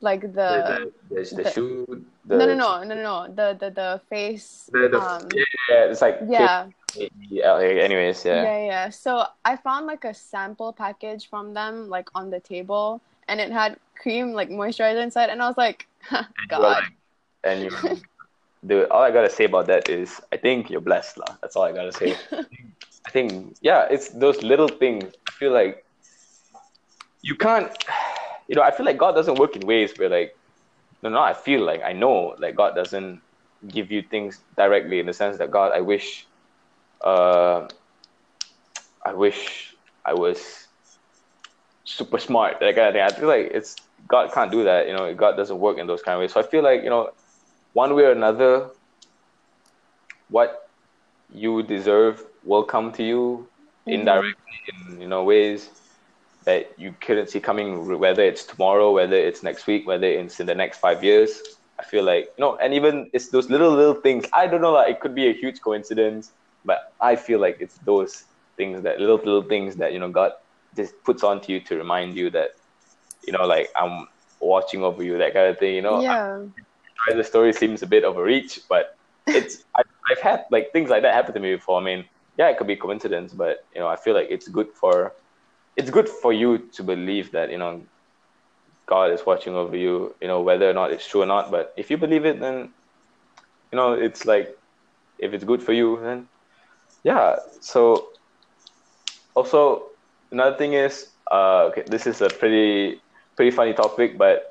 [0.00, 2.04] Like the the, the, the, the- shoe.
[2.24, 5.44] The, no no no no no no the the the face The, the, um yeah,
[5.68, 6.68] yeah, it's like yeah
[7.28, 7.58] yeah.
[7.58, 8.42] Anyways, yeah.
[8.42, 8.88] Yeah, yeah.
[8.90, 13.50] So I found like a sample package from them, like on the table, and it
[13.50, 16.60] had cream like moisturizer inside, and I was like, And God.
[16.60, 16.84] like-
[17.44, 17.70] and you,
[18.66, 21.36] dude, all I gotta say about that is, I think you're blessed, lah.
[21.40, 22.16] That's all I gotta say.
[23.04, 25.12] I think, yeah, it's those little things.
[25.28, 25.84] I feel like
[27.22, 27.70] you can't,
[28.48, 30.36] you know, I feel like God doesn't work in ways where, like,
[31.02, 33.20] no, no, I feel like I know, like, God doesn't
[33.66, 36.26] give you things directly in the sense that, God, I wish,
[37.04, 37.68] uh,
[39.04, 40.68] I wish I was
[41.84, 43.02] super smart, that kind of thing.
[43.02, 43.76] I feel like it's,
[44.08, 46.32] God can't do that, you know, God doesn't work in those kind of ways.
[46.32, 47.10] So I feel like, you know,
[47.72, 48.70] one way or another,
[50.28, 50.56] what
[51.28, 53.48] you deserve will come to you
[53.86, 53.88] Mhm.
[53.88, 54.60] indirectly
[54.90, 55.70] in you know ways
[56.44, 60.46] that you couldn't see coming whether it's tomorrow whether it's next week whether it's in
[60.46, 61.40] the next five years
[61.78, 64.72] i feel like you know and even it's those little little things i don't know
[64.72, 66.32] like it could be a huge coincidence
[66.64, 68.24] but i feel like it's those
[68.56, 70.32] things that little little things that you know god
[70.76, 72.56] just puts onto you to remind you that
[73.26, 74.06] you know like i'm
[74.40, 76.40] watching over you that kind of thing you know yeah.
[77.04, 78.96] try the story seems a bit of a reach, but
[79.26, 81.80] it's I, I've had like things like that happen to me before.
[81.80, 82.04] I mean,
[82.38, 85.12] yeah, it could be coincidence, but you know, I feel like it's good for
[85.76, 87.82] it's good for you to believe that you know
[88.86, 90.14] God is watching over you.
[90.20, 91.50] You know, whether or not it's true or not.
[91.50, 92.70] But if you believe it, then
[93.70, 94.56] you know it's like
[95.18, 96.28] if it's good for you, then
[97.04, 97.36] yeah.
[97.60, 98.08] So
[99.34, 99.88] also
[100.30, 103.00] another thing is uh, okay, this is a pretty
[103.36, 104.42] pretty funny topic, but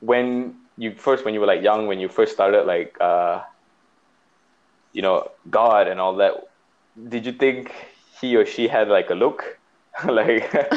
[0.00, 3.40] when you first when you were like young when you first started like uh
[4.92, 6.34] you know god and all that
[7.08, 7.72] did you think
[8.20, 9.58] he or she had like a look?
[10.04, 10.52] Like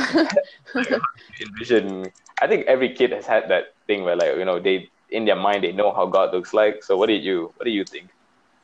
[1.41, 5.25] envision i think every kid has had that thing where like you know they in
[5.25, 6.84] their mind they know how god looks like.
[6.84, 8.10] So what did you what do you think?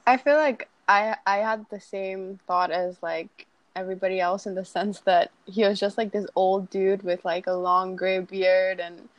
[0.07, 4.63] I feel like I I had the same thought as like everybody else in the
[4.65, 8.79] sense that he was just like this old dude with like a long gray beard
[8.79, 9.09] and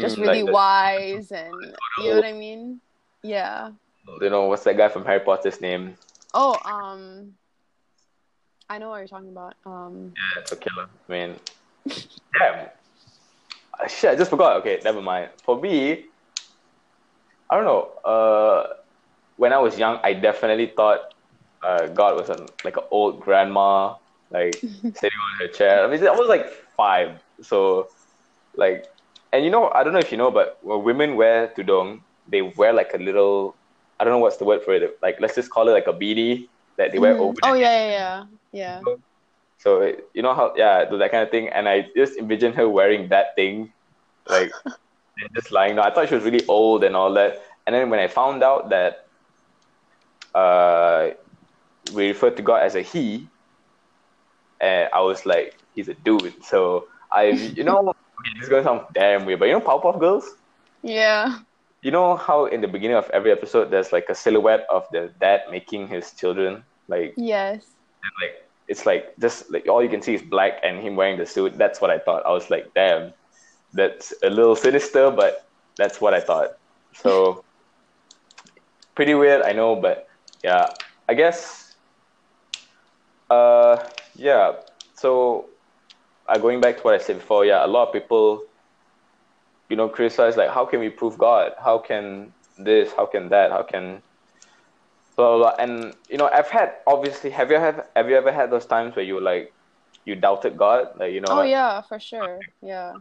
[0.00, 1.54] just Mhm, really like the- wise and
[1.98, 2.80] you know what I mean?
[3.22, 3.72] Yeah.
[4.20, 5.96] you know what's that guy from harry potter's name
[6.34, 7.34] Oh, um
[8.70, 9.54] I know what you're talking about.
[9.66, 11.36] Um yeah it's a killer i mean
[12.38, 12.68] damn
[13.80, 16.04] Uh, shit i just forgot okay never mind for me
[17.50, 18.74] i don't know uh
[19.38, 21.00] when I was young, I definitely thought
[21.62, 23.96] uh, God was a, like an old grandma,
[24.30, 24.62] like
[24.94, 25.84] sitting on her chair.
[25.84, 27.88] I mean, I was like five, so
[28.56, 28.84] like,
[29.32, 32.42] and you know, I don't know if you know, but when women wear tudong, they
[32.42, 33.56] wear like a little,
[34.00, 35.94] I don't know what's the word for it, like let's just call it like a
[35.94, 36.48] beanie
[36.78, 37.20] that they wear mhm.
[37.20, 37.38] over.
[37.42, 38.26] Oh yeah, yeah, yeah.
[38.52, 38.84] Yeah.
[39.58, 42.56] so it- you know how yeah, do that kind of thing, and I just envisioned
[42.56, 43.72] her wearing that thing,
[44.28, 44.52] like
[45.20, 45.86] and just lying down.
[45.86, 48.70] I thought she was really old and all that, and then when I found out
[48.70, 49.07] that
[50.34, 51.10] uh,
[51.94, 53.28] we refer to God as a he,
[54.60, 56.44] and I was like, he's a dude.
[56.44, 57.98] So I, you know, okay,
[58.34, 60.28] this is gonna sound damn weird, but you know, Powerpuff Girls.
[60.82, 61.40] Yeah.
[61.82, 65.12] You know how in the beginning of every episode there's like a silhouette of the
[65.20, 67.66] dad making his children like Yes.
[68.02, 71.18] and like it's like just like all you can see is black and him wearing
[71.18, 71.56] the suit.
[71.56, 72.26] That's what I thought.
[72.26, 73.12] I was like, damn,
[73.72, 76.58] that's a little sinister, but that's what I thought.
[76.94, 77.44] So
[78.96, 80.07] pretty weird, I know, but
[80.42, 80.66] yeah,
[81.08, 81.76] I guess.
[83.30, 83.76] Uh,
[84.14, 84.52] yeah.
[84.94, 85.50] So,
[86.28, 88.42] uh, going back to what I said before, yeah, a lot of people,
[89.68, 91.52] you know, criticize like, how can we prove God?
[91.62, 92.92] How can this?
[92.92, 93.50] How can that?
[93.50, 94.02] How can
[95.18, 95.54] blah, blah, blah.
[95.58, 97.30] And you know, I've had obviously.
[97.30, 99.52] Have you have Have you ever had those times where you like
[100.04, 100.94] you doubted God?
[100.96, 102.38] Like you know, Oh like, yeah, for sure.
[102.62, 102.94] Yeah.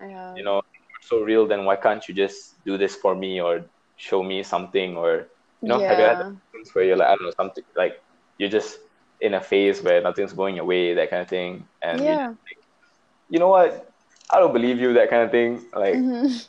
[0.00, 0.36] Have.
[0.36, 0.62] you know,
[1.02, 1.46] so real.
[1.46, 5.26] Then why can't you just do this for me or show me something or
[5.64, 6.18] you know, have you had
[6.52, 7.94] things where you're like I don't know something like
[8.38, 8.78] you're just
[9.20, 12.34] in a phase where nothing's going your way, that kind of thing, and you- Yeah.
[13.28, 13.88] you know what?
[14.32, 15.64] I don't believe you, that kind of thing.
[15.74, 16.46] Like Mhm.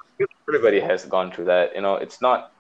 [0.50, 1.76] everybody has gone through that.
[1.76, 2.52] You know, it's not.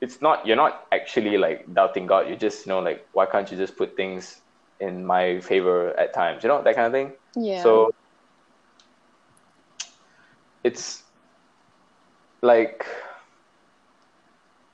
[0.00, 0.46] It's not.
[0.46, 2.28] You're not actually like doubting God.
[2.28, 4.40] You're just, you know, like why can't you just put things
[4.80, 6.44] in my favor at times?
[6.44, 7.16] You know, that kind of thing.
[7.34, 7.62] Yeah.
[7.62, 7.90] So
[10.64, 11.02] it's
[12.42, 12.86] like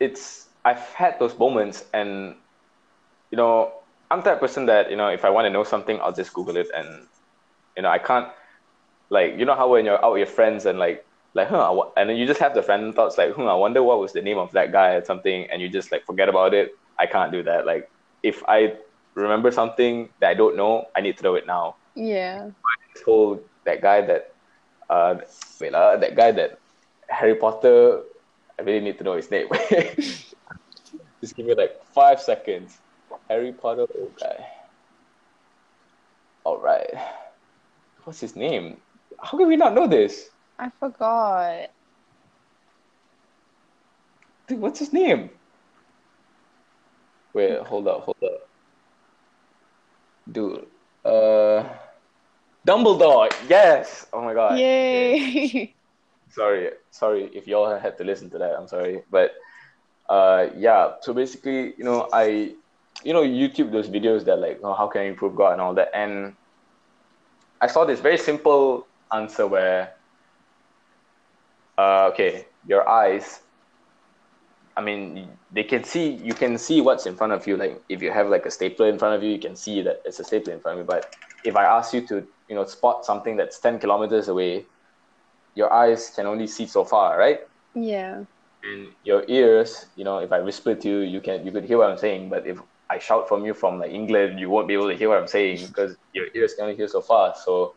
[0.00, 2.34] it's I've had those moments and
[3.30, 3.72] you know
[4.10, 6.56] I'm that person that you know if I want to know something I'll just Google
[6.56, 6.86] it and
[7.76, 8.28] you know I can't
[9.10, 11.04] like you know how when you're out with your friends and like
[11.34, 14.00] like huh and then you just have the random thoughts like hmm I wonder what
[14.00, 16.70] was the name of that guy or something and you just like forget about it.
[16.98, 17.66] I can't do that.
[17.66, 17.84] Like
[18.22, 18.74] if I
[19.14, 21.76] remember something that I don't know I need to know it now.
[21.94, 22.50] Yeah.
[22.64, 24.24] I told that guy that
[24.90, 25.16] uh
[25.60, 26.58] wait uh, that guy that
[27.08, 28.02] Harry Potter
[28.58, 29.48] I really need to know his name.
[31.20, 32.78] Just give me like five seconds.
[33.28, 34.46] Harry Potter old guy.
[36.44, 36.94] Alright.
[38.04, 38.78] What's his name?
[39.20, 40.28] How can we not know this?
[40.58, 41.70] I forgot.
[44.46, 45.30] Dude, what's his name?
[47.32, 48.48] Wait, hold up, hold up.
[50.30, 50.66] Dude,
[51.04, 51.64] uh,
[52.66, 53.32] Dumbledore.
[53.48, 54.06] Yes.
[54.12, 54.58] Oh my god.
[54.58, 55.73] Yay!
[56.34, 58.54] Sorry, sorry if y'all had to listen to that.
[58.58, 59.32] I'm sorry, but
[60.08, 60.94] uh, yeah.
[61.00, 62.54] So basically, you know, I,
[63.04, 65.74] you know, YouTube those videos that like, oh, how can I improve God and all
[65.74, 66.34] that, and
[67.60, 69.94] I saw this very simple answer where,
[71.78, 73.40] uh, okay, your eyes
[74.76, 77.56] I mean, they can see you can see what's in front of you.
[77.56, 80.02] Like if you have like a stapler in front of you, you can see that
[80.04, 80.86] it's a stapler in front of you.
[80.86, 84.66] But if I ask you to, you know, spot something that's ten kilometers away,
[85.54, 87.40] your eyes can only see so far, right?
[87.74, 88.24] yeah.
[88.62, 91.78] And your ears, you know, if I whisper to you, you can you could hear
[91.78, 92.30] what I'm saying.
[92.30, 92.58] But if
[92.90, 95.28] I shout from you from like England, you won't be able to hear what I'm
[95.28, 97.34] saying because your ears can only hear so far.
[97.44, 97.74] So,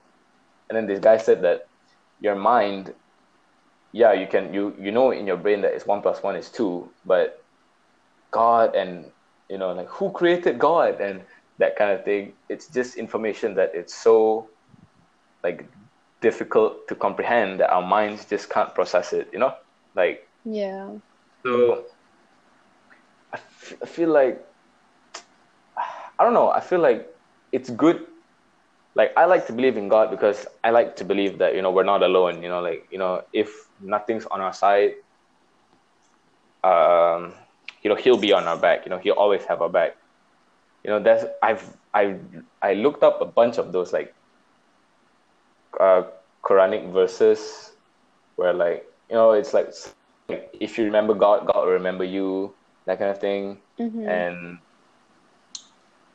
[0.69, 1.61] and then this guy said that
[2.19, 2.93] your mind
[3.93, 6.51] yeah, you can you you know in your brain that it's one plus one is
[6.51, 7.37] two, but
[8.31, 9.11] God and
[9.49, 11.23] you know like who created God and
[11.59, 12.33] that kind of thing.
[12.49, 14.49] It's just information that it's so
[15.43, 15.69] like
[16.21, 19.29] difficult to comprehend that our minds just can't process it.
[19.33, 19.53] You know,
[19.95, 20.97] like Yeah.
[21.43, 21.83] so.
[23.33, 24.45] I, f- I feel like
[26.19, 26.49] I don't know.
[26.49, 27.07] I feel like
[27.51, 28.05] it's good
[28.95, 31.71] like I like to believe in God because I like to believe that you know
[31.71, 32.41] we're not alone.
[32.41, 33.49] You know, like you know if
[33.79, 34.93] nothing's on our side,
[36.63, 37.33] um,
[37.81, 38.85] you know He'll be on our back.
[38.85, 39.95] You know He'll always have our back.
[40.83, 42.15] You know that's I've I
[42.61, 44.13] I looked up a bunch of those like
[45.79, 46.03] uh,
[46.45, 47.71] Quranic verses
[48.35, 49.69] where like you know it's like,
[50.29, 54.57] like if you remember God, God will remember you, that kind of thing, hmm and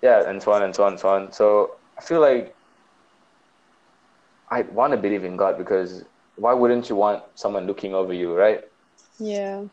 [0.02, 1.32] yeah, and so on and so on and so on.
[1.32, 2.54] So I feel like
[4.50, 6.04] I want to believe in God because
[6.36, 8.60] why wouldn't you want someone looking over you, right?
[9.18, 9.64] Yeah.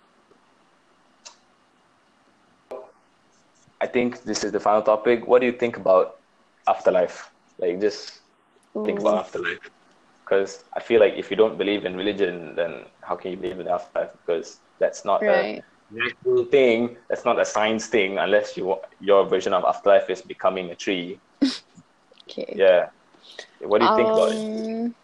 [3.82, 5.26] I think this is the final topic.
[5.26, 6.18] What do you think about
[6.68, 7.32] afterlife?
[7.58, 8.22] Like, just
[8.86, 9.60] think about afterlife.
[10.30, 13.60] Because I feel like if you don't believe in religion, then how can you believe
[13.60, 14.12] in afterlife?
[14.14, 15.64] Because that's not Right.
[15.92, 16.98] a natural thing.
[17.10, 21.20] That's not a science thing unless you your version of afterlife is becoming a tree.
[22.30, 22.54] Okay.
[22.56, 22.90] Yeah.
[23.62, 24.38] What do you think about it?
[24.38, 24.96] Um,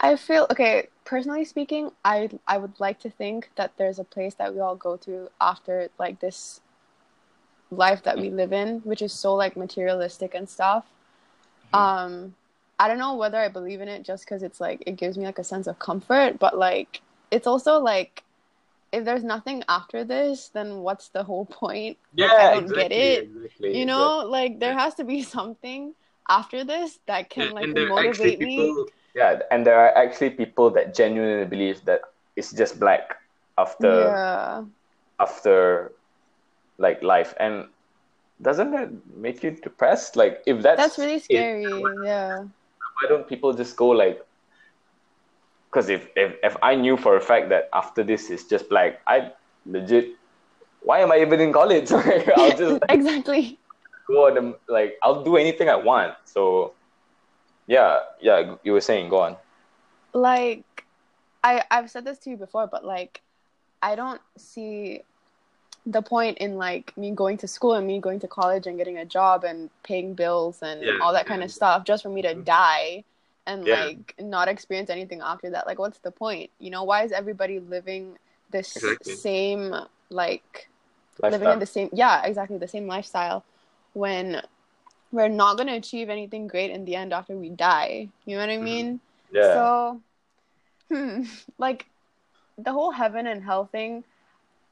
[0.00, 0.88] I feel okay.
[1.04, 4.74] Personally speaking, I I would like to think that there's a place that we all
[4.74, 6.60] go to after like this
[7.70, 10.84] life that we live in, which is so like materialistic and stuff.
[11.72, 11.78] Mhm.
[11.78, 12.34] Um,
[12.78, 15.24] I don't know whether I believe in it just because it's like it gives me
[15.24, 18.22] like a sense of comfort, but like it's also like
[18.92, 21.98] if there's nothing after this, then what's the whole point?
[22.16, 23.24] Like, I don't get it.
[23.24, 23.78] Exactly.
[23.80, 25.94] You know, like there has to be something
[26.28, 28.56] after this that can like and there motivate me.
[28.56, 32.02] people, yeah, and there are actually people that genuinely believe that
[32.36, 33.16] it's just black
[33.58, 34.64] after Yeah.
[35.18, 35.92] after
[36.78, 37.68] like life, and
[38.42, 40.16] doesn't that make you depressed?
[40.16, 41.84] Like if that's That's really it, scary.
[42.04, 42.44] Yeah.
[42.96, 44.20] Why don't people just go like?
[45.70, 49.00] Because if, if if I knew for a fact that after this is just black,
[49.06, 49.32] I
[49.66, 50.14] legit.
[50.82, 51.92] Why am I even in college?
[51.92, 53.58] I'll just exactly.
[54.08, 56.14] go on the, like I'll do anything I want.
[56.24, 56.74] So
[57.66, 59.36] yeah, yeah, you were saying go on.
[60.14, 60.64] Like
[61.42, 63.20] I I've said this to you before, but like
[63.82, 65.02] I don't see
[65.86, 68.98] the point in like me going to school and me going to college and getting
[68.98, 72.22] a job and paying bills and Yeah, all that kind of stuff just for me
[72.22, 73.04] to die
[73.46, 73.84] and Yeah.
[73.86, 75.66] like not experience anything after that.
[75.66, 76.50] Like what's the point?
[76.58, 78.18] You know, why is everybody living
[78.50, 79.12] this Exactly.
[79.14, 79.74] same
[80.10, 80.68] like
[81.22, 83.44] living in the same yeah exactly the same lifestyle
[83.94, 84.40] when
[85.10, 88.40] we're not going to achieve anything great in the end after we die you know
[88.40, 88.62] what i Mhm.
[88.64, 89.00] mean
[89.32, 89.52] Yeah.
[89.54, 90.00] so
[90.92, 91.24] hmm,
[91.58, 91.86] like
[92.58, 94.04] the whole heaven and hell thing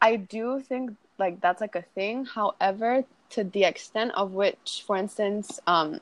[0.01, 4.97] i do think like that's like a thing however to the extent of which for
[4.97, 6.01] instance um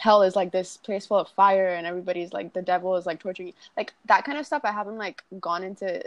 [0.00, 3.18] hell is like this place full of fire and everybody's like the devil is like
[3.20, 6.02] torturing you like that kind of stuff i haven't like gone into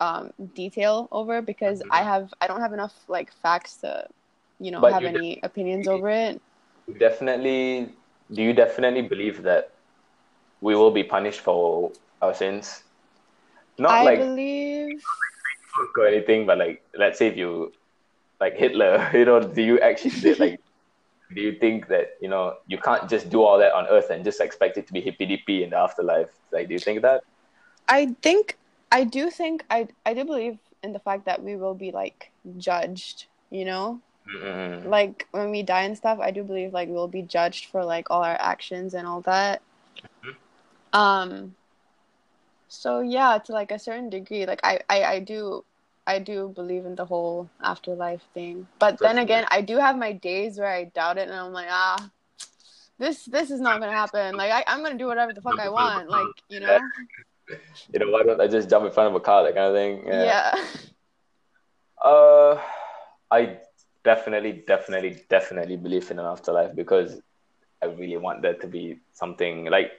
[0.00, 1.90] um detail over because Mhm.
[1.90, 4.06] i have i don't have enough like facts to
[4.60, 6.40] you know But have you any opinions over it
[6.98, 7.90] definitely
[8.32, 9.70] do you definitely believe that
[10.60, 11.92] we will be punished for
[12.22, 12.82] our sins?
[13.78, 15.02] Not like i like believe
[15.96, 17.72] or anything, but like let's say if you
[18.40, 20.60] like Hitler, you know, do you actually did, like
[21.34, 24.24] do you think that, you know, you can't just do all that on earth and
[24.24, 26.30] just expect it to be hippy dippy in the afterlife?
[26.52, 27.22] Like do you think that?
[27.88, 28.56] I think
[28.90, 32.30] I do think I I do believe in the fact that we will be like
[32.58, 34.00] judged, you know?
[34.28, 34.84] Mm-mm.
[34.86, 38.10] Like when we die and stuff, I do believe like we'll be judged for like
[38.10, 39.62] all our actions and all that.
[40.24, 40.36] Mhm.
[40.92, 41.54] Um.
[42.68, 45.64] So yeah, to like a certain degree, like I, I, I do,
[46.06, 48.66] I do believe in the whole afterlife thing.
[48.78, 51.68] But then again, I do have my days where I doubt it, and I'm like,
[51.70, 52.10] ah,
[52.98, 54.36] this, this is not gonna happen.
[54.36, 56.08] Like I, I'm gonna do whatever the fuck I want.
[56.08, 56.78] Like you know.
[57.92, 59.74] You know, why don't I just jump in front of a car, that kind of
[59.74, 60.02] thing?
[60.04, 60.52] Yeah.
[62.04, 62.60] Uh,
[63.30, 63.58] I
[64.02, 67.20] definitely, definitely, definitely believe in an afterlife because
[67.80, 69.92] I really want there to be something like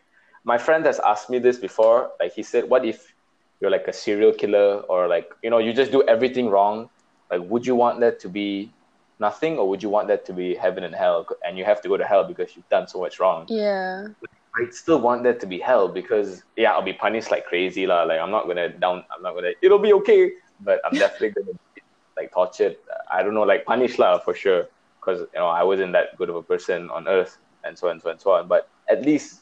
[0.47, 2.09] my friend has asked me this before.
[2.21, 3.13] Like he said, what if
[3.59, 6.89] you're like a serial killer or like you know you just do everything wrong?
[7.29, 8.71] Like, would you want that to be
[9.19, 11.89] nothing, or would you want that to be heaven and hell, and you have to
[11.89, 13.45] go to hell because you've done so much wrong?
[13.49, 14.07] Yeah.
[14.55, 18.03] I still want that to be hell because yeah, I'll be punished like crazy lah.
[18.03, 19.03] Like I'm not gonna down.
[19.13, 19.51] I'm not gonna.
[19.61, 20.31] It'll be okay,
[20.61, 21.81] but I'm definitely gonna be
[22.15, 22.77] like tortured.
[23.11, 24.63] I don't know, like punished lah for sure,
[24.95, 27.99] because you know I wasn't that good of a person on earth, and so on,
[27.99, 28.47] and so on, and so on.
[28.47, 29.41] But at least,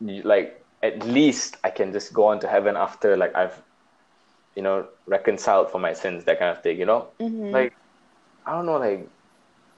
[0.00, 3.60] like at least I can just go on to heaven after like I've,
[4.54, 6.78] you know, reconciled for my sins, that kind of thing.
[6.78, 7.52] You know, Mhm.
[7.52, 7.72] like
[8.46, 9.08] I don't know, like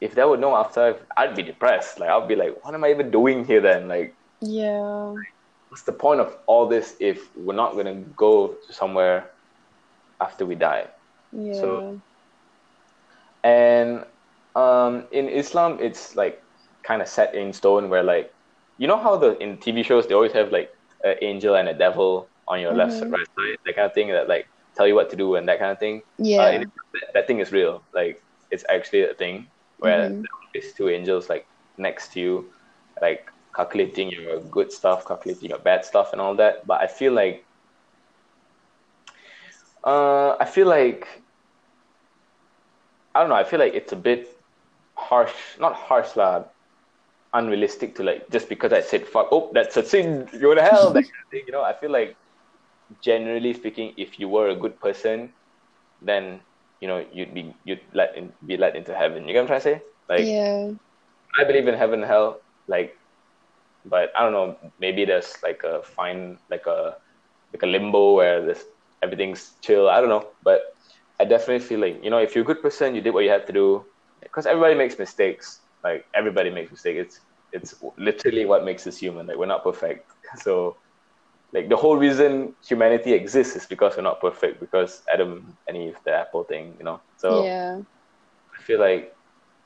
[0.01, 1.99] if there were no after, I'd be depressed.
[1.99, 3.89] Like I'd be like, what am I even doing here then?
[3.89, 5.15] Like yeah.
[5.69, 9.31] what's the point of all this if we're not going to go somewhere
[10.21, 10.87] after we die?
[11.33, 11.61] Yeah.
[11.61, 12.01] So-
[13.45, 14.05] And
[14.55, 16.43] um, in Islam, it's like
[16.83, 18.31] kind of set in stone where like,
[18.79, 20.71] you know how the in TV shows they always have like
[21.05, 23.11] an angel and a devil on your left Mhm.
[23.13, 25.59] right side, that kind of thing that like tell you what to do and that
[25.61, 26.03] kind of thing.
[26.19, 26.39] yeah.
[26.39, 26.59] Uh,
[26.95, 27.83] that, that thing is real.
[27.95, 29.49] Like it's actually a thing
[29.79, 30.25] where Mhm.
[30.55, 31.47] there's two angels like
[31.79, 32.51] next to you,
[33.03, 33.21] like
[33.55, 36.67] calculating your good stuff, calculating your bad stuff, and all that.
[36.67, 37.45] But I feel like,
[39.85, 41.07] uh, I feel like,
[43.15, 43.35] I don't know.
[43.37, 44.29] I feel like it's a bit
[44.97, 46.45] harsh, not harsh lah,
[47.35, 50.63] unrealistic to like just because I said fuck, oh that's a sin, you go to
[50.63, 51.43] hell, that kind of thing.
[51.47, 52.17] You know, I feel like
[53.01, 55.33] generally speaking, if you were a good person,
[56.03, 56.41] then
[56.81, 59.27] you know you'd be you'd let in, be let into heaven.
[59.27, 59.83] You get what I'm trying to say?
[60.09, 60.73] Like yeah.
[61.39, 62.97] I believe in heaven and hell, like,
[63.85, 64.57] but I don't know.
[64.81, 66.97] Maybe there's like a fine, like a
[67.53, 68.65] like a limbo where this
[69.03, 69.89] everything's chill.
[69.89, 70.75] I don't know, but
[71.21, 73.31] I definitely feel like you know if you're a good person, you did what you
[73.31, 73.85] had to do.
[74.21, 75.61] Because everybody makes mistakes.
[75.89, 77.01] Like everybody makes mistakes.
[77.07, 77.21] It's
[77.53, 79.27] it's literally what makes us human.
[79.27, 80.05] Like we're not perfect.
[80.45, 80.77] So
[81.55, 84.61] like the whole reason humanity exists is because we're not perfect.
[84.61, 87.01] Because Adam and Eve, the apple thing, you know.
[87.17, 87.95] So yeah.
[88.59, 89.13] I feel like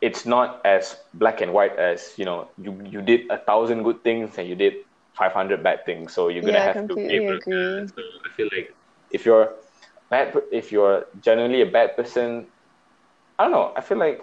[0.00, 4.02] it's not as black and white as you know you you did a thousand good
[4.04, 4.74] things and you did
[5.16, 7.86] 500 bad things so you're gonna Yeah, have to be able to agree.
[7.86, 8.68] so i feel like
[9.10, 9.54] if you're
[10.10, 12.50] bad if you're genuinely a bad person
[13.38, 14.20] i don't know i feel like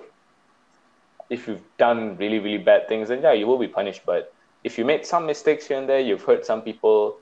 [1.29, 4.01] if you've done really really bad things then yeah you will be punished.
[4.05, 7.17] But if you made some mistakes here and there you've hurt some people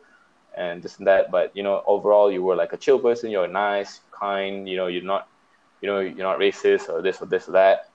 [0.56, 3.48] and this and that but you know overall you were like a chill person you're
[3.48, 5.28] nice kind you know you're not
[5.82, 7.90] you know you're not racist or this or this or that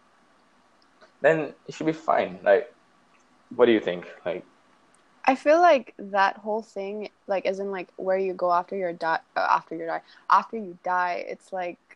[1.23, 2.39] then it should be fine.
[2.43, 2.73] Like
[3.55, 4.07] what do you think?
[4.25, 4.45] Like
[5.25, 8.93] I feel like that whole thing, like, as in like where you go after your
[8.93, 11.92] die, after you die, after you die, it's like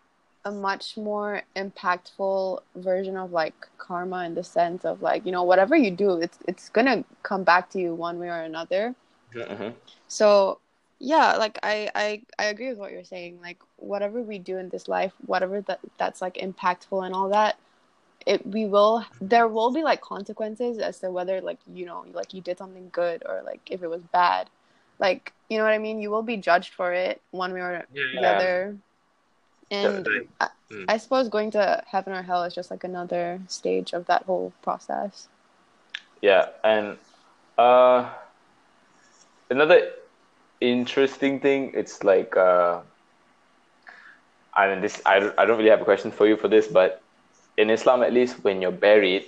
[0.46, 5.44] a much more impactful version of like karma in the sense of like you know
[5.44, 8.94] whatever you do, it's it's gonna come back to you one way or another.
[9.34, 9.74] Mhm.
[10.08, 10.60] So
[10.98, 13.40] yeah, like I I I agree with what you're saying.
[13.42, 17.56] Like whatever we do in this life, whatever that that's like impactful and all that,
[18.26, 22.34] it we will there will be like consequences as to whether like you know like
[22.34, 24.50] you did something good or like if it was bad.
[24.98, 26.00] Like you know what I mean?
[26.00, 28.30] You will be judged for it one way or the Yeah.
[28.30, 28.76] other.
[29.70, 30.08] And
[30.40, 30.86] I, mm.
[30.88, 34.52] I suppose going to heaven or hell is just like another stage of that whole
[34.62, 35.28] process.
[36.22, 36.96] yeah and
[37.58, 38.08] uh
[39.50, 39.90] another
[40.60, 42.80] interesting thing it's like uh
[44.54, 46.66] i mean this i, don't- I don't really have a question for you for this
[46.68, 47.02] but
[47.56, 49.24] in islam at least when you're buried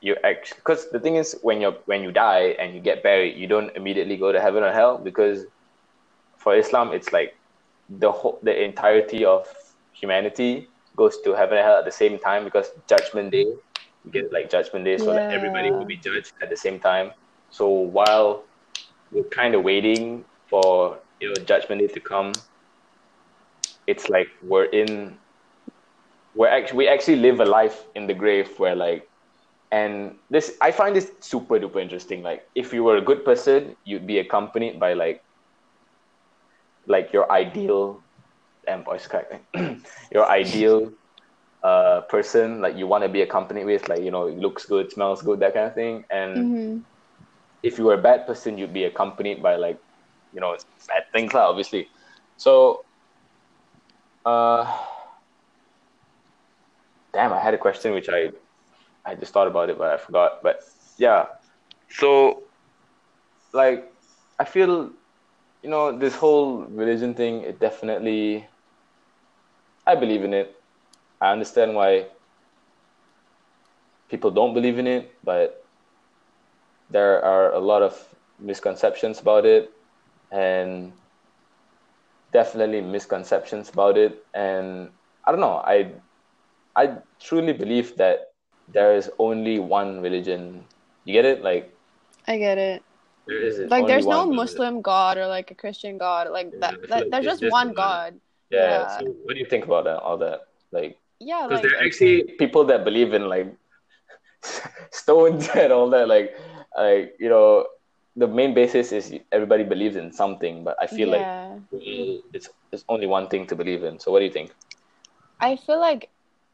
[0.00, 3.36] you actually because the thing is when you're when you die and you get buried
[3.36, 5.44] you don't immediately go to heaven or hell because
[6.38, 7.34] for islam it's like
[7.88, 9.46] the whole the entirety of
[9.92, 13.46] humanity goes to heaven and hell at the same time because judgment day
[14.12, 17.12] get like judgment day so that everybody will be judged at the same time.
[17.50, 18.44] So while
[19.12, 22.32] we're kind of waiting for you know judgment day to come
[23.86, 25.16] it's like we're in
[26.34, 29.08] we're actually we actually live a life in the grave where like
[29.72, 32.22] and this i find this super duper interesting.
[32.22, 35.22] Like if you were a good person you'd be accompanied by like
[36.86, 38.04] like your ideal
[38.66, 39.26] and voice crack
[40.12, 40.90] your ideal
[41.62, 44.90] uh person like you want to be accompanied with like you know it looks good
[44.90, 46.78] smells good that kind of thing and Mm-hmm.
[47.62, 49.78] if you were a bad person, you'd be accompanied by like,
[50.32, 50.56] you know,
[50.88, 51.88] bad things, lah, obviously.
[52.36, 52.84] So,
[54.24, 54.64] uh,
[57.12, 58.30] damn, I had a question which I,
[59.04, 60.32] I just thought about it, but I forgot.
[60.42, 60.60] But
[60.98, 61.26] yeah,
[61.90, 62.42] so,
[63.52, 63.84] like,
[64.38, 64.90] I feel,
[65.66, 68.46] you know, this whole religion thing, it definitely,
[69.84, 70.54] I believe in it.
[71.20, 72.06] I understand why
[74.08, 75.64] people don't believe in it, but
[76.90, 77.98] there are a lot of
[78.38, 79.72] misconceptions about it
[80.30, 80.92] and
[82.32, 84.90] definitely misconceptions about it and
[85.24, 85.90] i don't know i
[86.74, 88.32] i truly believe that
[88.68, 90.62] there is only one religion
[91.06, 91.72] you get it like
[92.28, 92.82] I get it.
[93.26, 94.26] There Like, there's no.
[94.26, 96.30] Muslim God or like a Christian God.
[96.30, 96.88] Like Yeah, that.
[96.88, 97.74] That there's just just one one.
[97.74, 98.20] God.
[98.50, 98.98] yeah, Yeah.
[98.98, 101.46] so what do you think about that all that like Yeah.
[101.48, 103.48] because Like there are actually people that believe in like
[104.90, 106.36] stones and all that like
[106.76, 107.66] like you know
[108.16, 111.26] the main basis is everybody believes in something but i feel like
[112.32, 113.98] it's it's only one thing to believe in.
[113.98, 114.52] So what do you think?
[115.40, 116.08] I feel like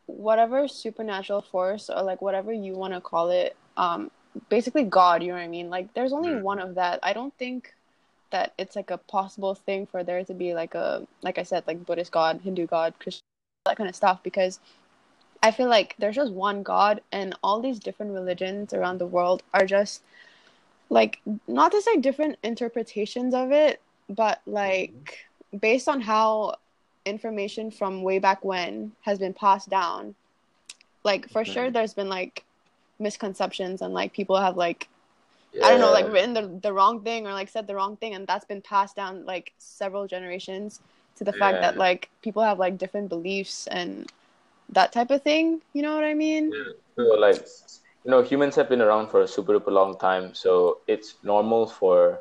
[0.06, 4.10] whatever supernatural force or like whatever you want to call it, um,
[4.48, 5.22] basically God.
[5.22, 5.70] You know what I mean?
[5.70, 6.42] Like, there's only Mhm.
[6.42, 7.00] one of that.
[7.02, 7.74] I don't think
[8.30, 11.64] that it's like a possible thing for there to be like a like I said,
[11.66, 13.22] like Buddhist God, Hindu God, Christian,
[13.66, 14.22] that kind of stuff.
[14.22, 14.60] Because
[15.42, 19.42] I feel like there's just one God, and all these different religions around the world
[19.52, 20.02] are just
[20.90, 25.26] like not to say different interpretations of it, but like
[25.58, 26.56] based on how
[27.04, 30.14] information from way back when has been passed down
[31.04, 31.72] like for sure Mhm.
[31.72, 32.44] there's been like
[33.02, 34.88] misconceptions and like people have like
[35.62, 38.14] i don't know like written the, the wrong thing or like said the wrong thing
[38.14, 40.80] and that's been passed down like several generations
[41.16, 44.12] to the fact that like people have like different beliefs and
[44.68, 46.54] that type of thing you know what i mean
[46.96, 47.46] So like
[48.04, 51.66] you know, humans have been around for a super duper long time, so it's normal
[51.66, 52.20] for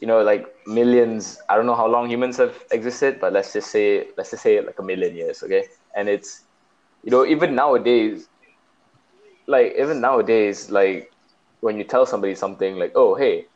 [0.00, 1.38] you know like millions.
[1.48, 4.60] I don't know how long humans have existed, but let's just say let's just say
[4.60, 5.64] like a million years, okay?
[5.96, 6.44] And it's
[7.02, 8.28] you know even nowadays,
[9.50, 11.10] like even nowadays, like
[11.60, 13.46] when you tell somebody something like, "Oh, hey,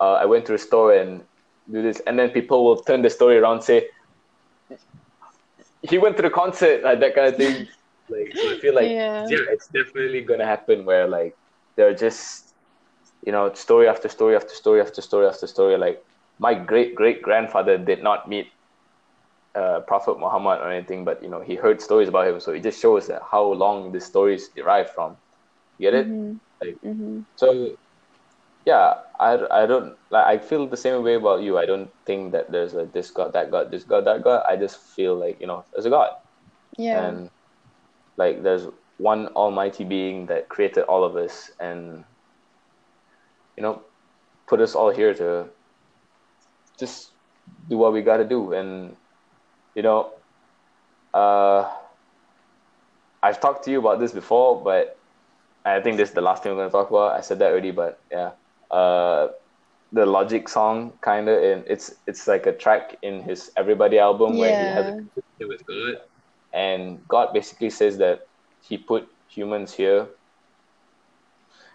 [0.00, 1.22] uh, I went to a store and
[1.70, 3.88] do this," and then people will turn the story around, and say,
[5.82, 7.68] "He went to the concert," like that kind of thing.
[8.10, 9.28] Like, so I feel like Yeah.
[9.28, 11.36] yeah, it's definitely gonna happen where like
[11.76, 12.54] they're just
[13.24, 15.76] you know story after story after story after story after story.
[15.78, 16.02] Like
[16.40, 18.48] my great great grandfather did not meet
[19.54, 22.62] uh, Prophet Muhammad or anything, but you know he heard stories about him, so it
[22.62, 25.16] just shows that how long the stories derive from.
[25.80, 26.06] Get it?
[26.06, 27.76] hmm Like- hmm So
[28.66, 31.56] yeah, I, I don't like I feel the same way about you.
[31.58, 34.44] I don't think that there's like this God, that God, this God, that God.
[34.48, 36.10] I just feel like you know there's a God
[36.78, 37.30] yeah and
[38.16, 38.66] like there's
[38.98, 42.04] one almighty being that created all of us and
[43.56, 43.82] you know
[44.48, 45.48] put us all here to
[46.78, 47.12] just
[47.68, 48.96] do what we got to do and
[49.74, 50.12] you know
[51.14, 51.68] uh
[53.22, 54.99] i've talked to you about this before but
[55.64, 57.50] i think this is the last thing we're going to talk about i said that
[57.50, 58.30] already but yeah
[58.70, 59.28] uh
[59.92, 64.38] the logic song kind of and it's it's like a track in his everybody album
[64.38, 65.00] where he has a Yeah.
[65.02, 65.96] conversation with god
[66.52, 68.20] and God basically says that
[68.60, 70.08] He put humans here.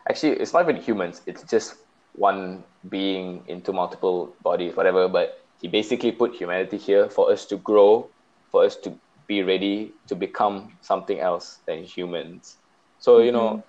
[0.10, 1.76] Actually, it's not even humans; it's just
[2.14, 5.08] one being into multiple bodies, whatever.
[5.08, 8.12] But He basically put humanity here for us to grow,
[8.52, 12.58] for us to be ready to become something else than humans.
[13.00, 13.66] So you know,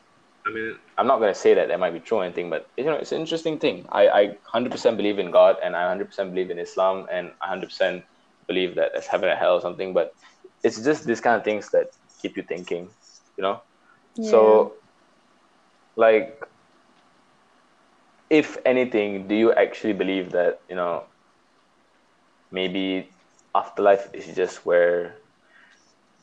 [0.46, 2.84] I mean, I'm not gonna say that that might be true or anything, but you
[2.84, 3.86] know, it's an interesting thing.
[3.90, 4.22] I I
[4.54, 8.04] 100% believe in God, and I 100% believe in Islam, and I 100%
[8.46, 9.92] believe that there's heaven and hell or something.
[9.92, 10.12] But
[10.62, 11.86] it's just these kind of things that
[12.22, 12.88] keep you thinking,
[13.36, 13.60] you know.
[14.22, 14.72] So,
[15.96, 16.42] like,
[18.30, 21.04] if anything, do you actually believe that you know
[22.50, 23.08] maybe
[23.54, 25.14] afterlife is just where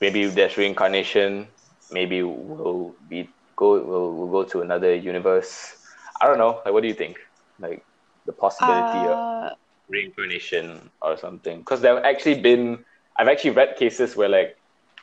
[0.02, 1.48] maybe there's reincarnation,
[1.92, 5.76] maybe we'll be go we'll, we'll go to another universe.
[6.22, 6.62] I don't know.
[6.64, 7.18] Like, what do you think?
[7.60, 7.84] Like
[8.26, 9.50] the possibility of uh,
[9.90, 12.84] reincarnation or something because there have actually been
[13.18, 14.58] i've actually read cases where like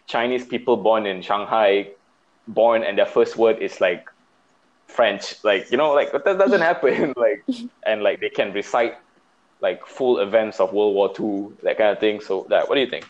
[0.06, 1.88] chinese people born in shanghai
[2.48, 4.08] born and their first word is like
[4.86, 7.44] french like you know like that doesn't happen like
[7.86, 8.96] and like they can recite
[9.60, 12.80] like full events of world war ii that kind of thing so that what do
[12.80, 13.06] you think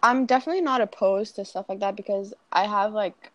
[0.00, 3.32] I'm definitely not opposed to stuff like that because I have like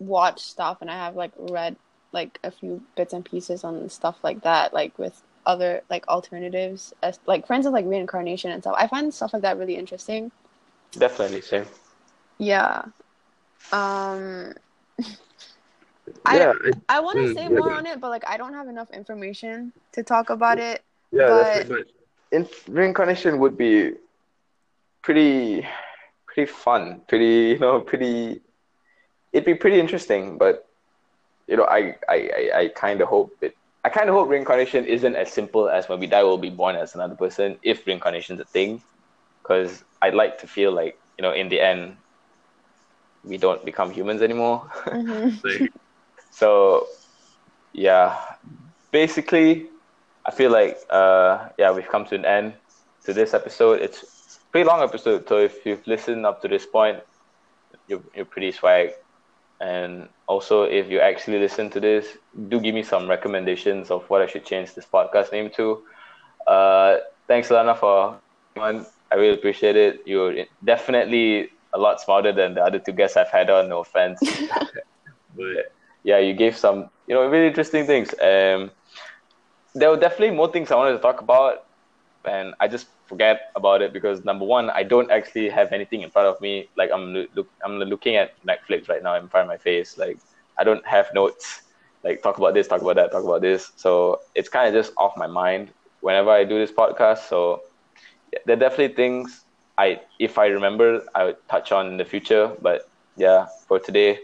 [0.00, 1.76] watched stuff and I have like read
[2.12, 6.92] like a few bits and pieces on stuff like that, like with other like alternatives
[7.02, 8.74] as like friends of like reincarnation and stuff.
[8.76, 10.32] I find stuff like that really interesting.
[10.92, 11.66] definitely same
[12.38, 12.82] Yeah.
[13.72, 14.54] Um
[16.24, 16.52] I, yeah,
[16.88, 18.66] I want to Mm, say yeah, more go on it, but like I don't have
[18.68, 20.82] enough information to talk about it.
[21.12, 21.28] yeah.
[21.28, 21.90] that's but- it.
[22.32, 23.92] in reincarnation would be
[25.02, 25.66] pretty
[26.26, 28.40] pretty fun pretty you know pretty
[29.32, 30.66] it'd be pretty interesting but
[31.46, 34.84] you know i i i, I kind of hope it i kind of hope reincarnation
[34.84, 38.40] isn't as simple as when we die we'll be born as another person if reincarnation's
[38.40, 38.82] a thing.
[39.42, 41.96] Because i'd like to feel like you know in the end
[43.24, 44.70] we don't become humans anymore.
[44.86, 45.68] Mhm.
[46.30, 46.86] So
[47.72, 48.16] yeah.
[48.92, 49.66] Basically
[50.26, 52.52] i feel like uh yeah we've come to an end
[53.04, 53.80] to this episode.
[53.80, 56.98] It's a pretty long episode so if you've listened up to this point
[57.88, 58.92] you're, you're pretty swag
[59.60, 62.16] and also if you actually listen to this
[62.48, 65.82] do give me some recommendations of what i should change this podcast name to.
[66.46, 66.96] Uh
[67.28, 68.16] thanks lana for
[68.54, 70.02] one i really appreciate it.
[70.06, 74.20] You're definitely a lot smarter than the other two guests i've had on no offense.
[75.36, 78.10] But yeah, you gave some, you know, really interesting things.
[78.14, 78.70] Um,
[79.74, 81.66] there were definitely more things I wanted to talk about,
[82.24, 86.10] and I just forget about it because number one, I don't actually have anything in
[86.10, 86.70] front of me.
[86.76, 89.98] Like I'm loo- look, I'm looking at Netflix right now in front of my face.
[89.98, 90.18] Like
[90.58, 91.62] I don't have notes.
[92.04, 93.72] Like talk about this, talk about that, talk about this.
[93.76, 97.28] So it's kind of just off my mind whenever I do this podcast.
[97.28, 97.62] So
[98.46, 99.44] there are definitely things
[99.78, 102.54] I, if I remember, I would touch on in the future.
[102.60, 102.82] But
[103.16, 104.18] yeah, for today,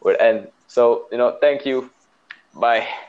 [0.00, 0.48] we're end.
[0.66, 1.90] So, you know, thank you.
[2.54, 3.07] Bye.